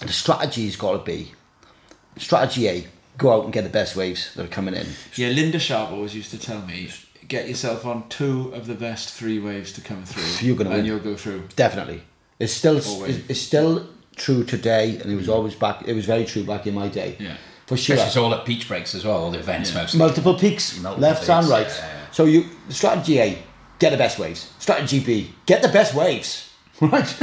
[0.00, 1.32] the strategy's got to be
[2.18, 2.86] strategy A:
[3.18, 4.86] go out and get the best waves that are coming in.
[5.14, 6.90] Yeah, Linda Sharp always used to tell me,
[7.28, 10.46] get yourself on two of the best three waves to come through.
[10.46, 10.86] You're gonna and win.
[10.86, 11.48] you'll go through.
[11.56, 12.02] Definitely,
[12.38, 13.16] it's still Always.
[13.18, 13.86] it's, it's still
[14.16, 15.86] true today, and it was always back.
[15.86, 17.16] It was very true back in my day.
[17.18, 17.36] Yeah.
[17.66, 17.96] for sure.
[17.96, 19.80] It's all at beach breaks as well, all the events Yeah.
[19.82, 19.98] mostly.
[19.98, 21.66] Multiple peaks, Multiple left and peaks, right.
[21.66, 22.10] yeah, yeah.
[22.12, 23.38] So you strategy A:
[23.78, 24.52] get the best waves.
[24.58, 26.50] Strategy B: get the best waves.
[26.80, 27.06] Right.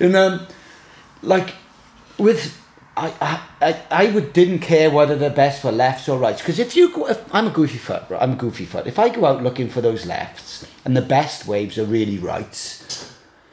[0.00, 0.46] and um,
[1.22, 1.54] like
[2.18, 2.58] with
[2.96, 6.76] I, I I would didn't care whether the best were lefts or rights because if
[6.76, 9.24] you go if I'm a goofy foot right, I'm a goofy foot if I go
[9.24, 13.10] out looking for those lefts and the best waves are really rights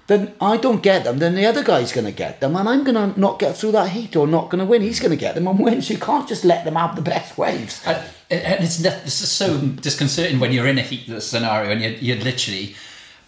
[0.07, 2.83] then I don't get them then the other guy's going to get them and I'm
[2.83, 5.17] going to not get through that heat or not going to win he's going to
[5.17, 7.81] get them and win so you can't just let them have the best waves.
[7.85, 7.97] And,
[8.29, 12.23] and it's, it's just so disconcerting when you're in a heat scenario and you're, you're
[12.23, 12.75] literally,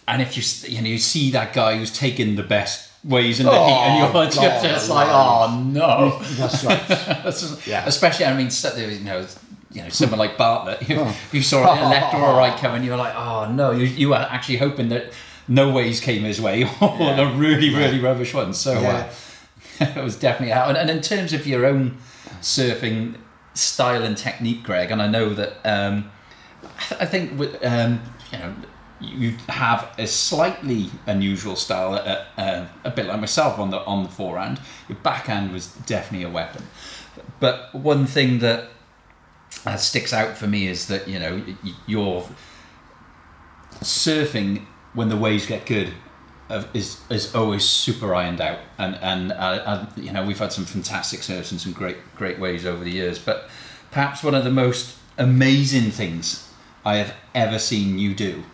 [0.06, 3.46] and if you you know you see that guy who's taking the best ways in
[3.46, 6.86] the heat, and you're Oh, just, just like, oh no, that's right
[7.24, 7.84] This is- Yeah.
[7.86, 9.26] especially I mean, you know.
[9.74, 12.90] You know, someone like Bartlett, you, you saw a left or a right coming, you
[12.90, 15.14] were like, "Oh no!" You, you were actually hoping that
[15.48, 18.58] no ways came his way, or the really, really rubbish ones.
[18.58, 19.10] So Yeah.
[19.80, 20.68] uh, it was definitely out.
[20.68, 21.96] And, and in terms of your own
[22.42, 23.14] surfing
[23.54, 26.10] style and technique, Greg, and I know that um,
[26.62, 28.54] I, th- I think with, um, you know
[29.02, 34.04] you have a slightly unusual style, uh, uh, a bit like myself on the on
[34.04, 34.60] the forehand.
[34.88, 36.64] Your backhand was definitely a weapon,
[37.40, 38.68] but one thing that
[39.66, 41.42] uh, sticks out for me is that you know
[41.86, 42.28] you're
[43.80, 45.92] surfing when the waves get good
[46.50, 50.64] uh, is is always super ironed out, and and uh, you know we've had some
[50.64, 53.48] fantastic surfs and some great great waves over the years, but
[53.90, 56.48] perhaps one of the most amazing things
[56.84, 58.44] I have ever seen you do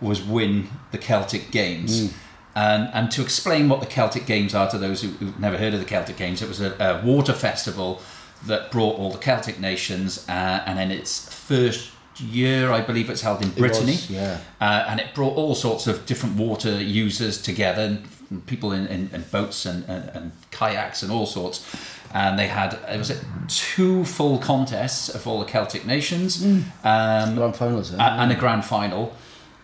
[0.00, 2.12] was win the Celtic Games.
[2.54, 5.74] And, and to explain what the Celtic Games are to those who, who've never heard
[5.74, 8.00] of the Celtic Games, it was a, a water festival
[8.46, 13.20] that brought all the Celtic nations, uh, and in its first year, I believe it's
[13.22, 13.92] held in Brittany.
[13.92, 14.40] was, yeah.
[14.60, 17.82] Uh, and it brought all sorts of different water users together,
[18.30, 21.64] and people in, in, in boats and, and, and kayaks and all sorts.
[22.12, 26.64] And they had, it was it two full contests of all the Celtic nations, um,
[27.36, 27.92] Grand finals.
[27.94, 28.22] a- eh?
[28.22, 29.14] and a grand final.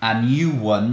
[0.05, 0.85] And you won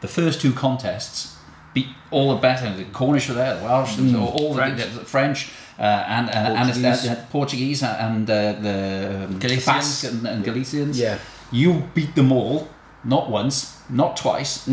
[0.00, 1.36] the first two contests,
[1.74, 2.74] beat all the better.
[2.74, 4.80] The Cornish were there, the Welsh, was all, French.
[4.80, 5.52] the, the French.
[5.78, 7.08] Uh, and uh, and Portuguese.
[7.08, 9.64] uh, Portuguese and uh, the um, Galicians.
[9.66, 10.98] Basque and, and Galicians.
[10.98, 11.18] Yeah.
[11.52, 12.68] You beat them all,
[13.04, 14.68] not once, not twice,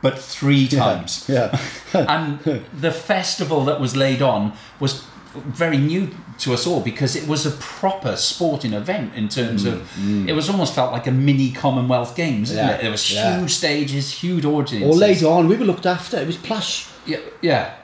[0.00, 1.26] but three times.
[1.28, 1.58] Yeah.
[1.94, 2.38] and
[2.80, 5.04] the festival that was laid on was
[5.34, 6.08] very new
[6.38, 9.88] to us all because it was a proper sporting event in terms of
[10.28, 12.82] it was almost felt like a mini Commonwealth Games, isn't Mm, Yeah, it?
[12.82, 13.38] There was yeah.
[13.38, 14.82] huge stages, huge audiences.
[14.82, 16.16] All later on, we were looked after.
[16.18, 16.86] It was plush.
[17.06, 17.74] Yeah, yeah.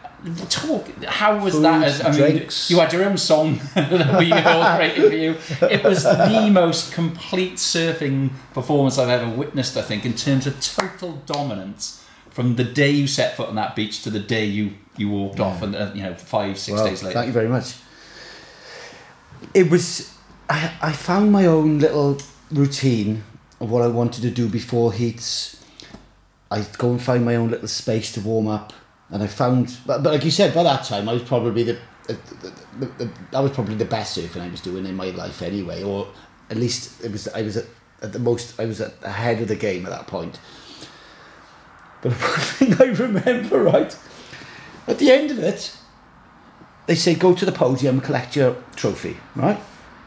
[0.51, 0.87] Talk.
[1.05, 1.83] How was that?
[1.83, 5.67] As, I mean, you had your own song that we created for you.
[5.71, 9.79] It was the most complete surfing performance I've ever witnessed.
[9.79, 13.75] I think in terms of total dominance from the day you set foot on that
[13.75, 16.87] beach to the day you you walked off, and uh, you know five six Well,
[16.87, 17.15] days later.
[17.15, 17.77] Thank you very much.
[19.55, 20.15] It was.
[20.49, 22.19] I, I found my own little
[22.51, 23.23] routine
[23.61, 25.65] of what I wanted to do before heats.
[26.51, 28.73] I'd go and find my own little space to warm up,
[29.11, 29.77] and I found.
[29.87, 32.19] But, but like you said, by that time I was probably the, the,
[32.79, 35.83] the, the that was probably the best surfing I was doing in my life anyway,
[35.83, 36.09] or
[36.51, 37.29] at least it was.
[37.29, 37.67] I was at,
[38.03, 38.59] at the most.
[38.59, 40.41] I was at, ahead of the game at that point.
[42.03, 43.97] But one thing I remember, right,
[44.91, 45.77] at the end of it,
[46.87, 49.61] they say go to the podium and collect your trophy, right?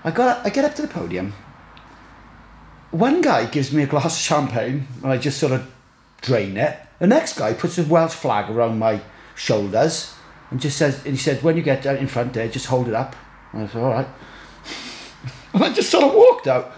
[0.03, 1.33] I got I get up to the podium.
[2.91, 5.71] One guy gives me a glass of champagne and I just sort of
[6.21, 6.77] drain it.
[6.99, 9.01] The next guy puts a Welsh flag around my
[9.35, 10.13] shoulders
[10.51, 12.93] and just says and he said when you get in front there just hold it
[12.93, 13.15] up.
[13.53, 14.07] And I said all right.
[15.53, 16.73] and I just sort of walked out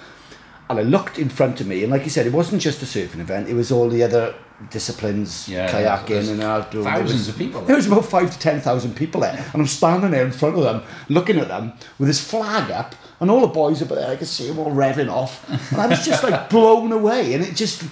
[0.69, 2.85] and I looked in front of me and like you said it wasn't just a
[2.85, 4.33] surfing event it was all the other
[4.71, 7.67] disciplines Yeah, kayaking and outdoor thousands was- of people there.
[7.67, 10.55] there was about five to ten thousand people there, and I'm standing there in front
[10.57, 14.09] of them, looking at them with this flag up, and all the boys up there,
[14.09, 15.33] I could see them all revving off,
[15.71, 17.83] and I was just like blown away, and it just,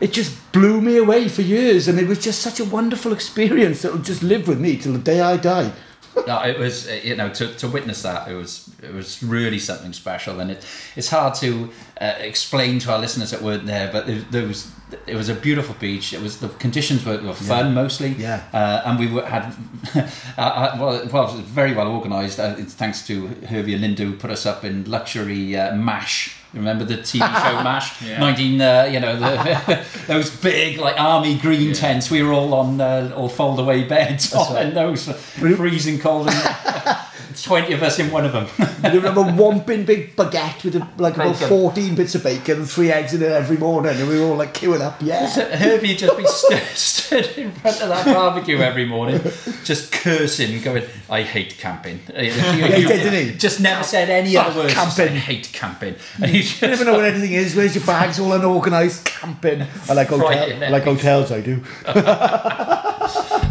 [0.00, 3.82] it just blew me away for years, and it was just such a wonderful experience
[3.82, 5.70] that will just live with me till the day I die.
[6.26, 9.92] no, it was you know to, to witness that it was it was really something
[9.92, 10.40] special.
[10.40, 14.20] And it it's hard to uh, explain to our listeners that weren't there but there,
[14.30, 14.70] there was
[15.06, 16.12] it was a beautiful beach.
[16.12, 18.10] It was the conditions were, were fun mostly.
[18.10, 18.44] Yeah.
[18.52, 19.54] uh, and we were, had
[19.94, 23.82] uh, uh, well, well it was very well organised uh, it's thanks to Herbie and
[23.82, 28.02] Linda who put us up in luxury uh, mash Remember the TV show MASH?
[28.02, 28.18] Yeah.
[28.20, 32.10] 19, uh, you know, the, those big like army green tents.
[32.10, 34.66] We were all on uh, all fold away beds on right.
[34.66, 36.28] in those freezing cold.
[36.30, 36.96] And
[37.42, 38.46] 20 of us in one of them.
[38.82, 42.70] I remember one big, big baguette with a, like about 14 bits of bacon and
[42.70, 45.28] three eggs in it every morning, and we were all like queuing up, yeah.
[45.28, 49.20] Herbie just be stood, stood in front of that barbecue every morning,
[49.64, 51.98] just cursing, going, I hate camping.
[51.98, 53.38] He did, didn't he?
[53.38, 54.74] Just never said any other words.
[54.74, 55.16] just, camping.
[55.16, 55.94] I hate camping.
[56.20, 57.54] And he just, You never know what anything is.
[57.54, 58.18] Where's your bags?
[58.18, 59.04] All unorganised.
[59.04, 59.66] Camping.
[59.88, 61.32] I like hotel, I like hotels.
[61.32, 61.62] I do.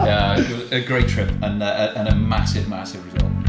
[0.03, 0.37] yeah,
[0.71, 3.44] a great trip and, uh, and a massive, massive result.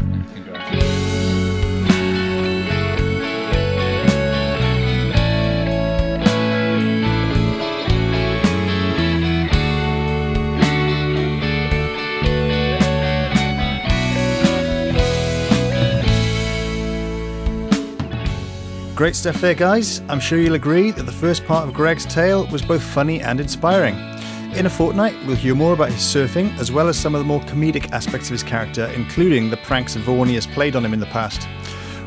[18.97, 20.01] Great stuff there, guys.
[20.09, 23.39] I'm sure you'll agree that the first part of Greg's tale was both funny and
[23.39, 24.16] inspiring.
[24.57, 27.25] In a fortnight, we'll hear more about his surfing, as well as some of the
[27.25, 30.99] more comedic aspects of his character, including the pranks Vaughan has played on him in
[30.99, 31.47] the past.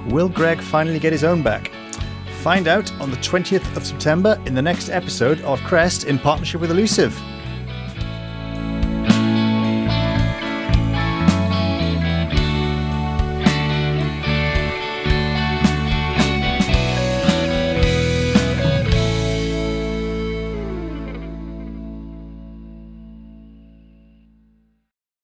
[0.08, 1.70] Will Greg finally get his own back?
[2.40, 6.60] Find out on the 20th of September in the next episode of Crest in partnership
[6.60, 7.16] with Elusive.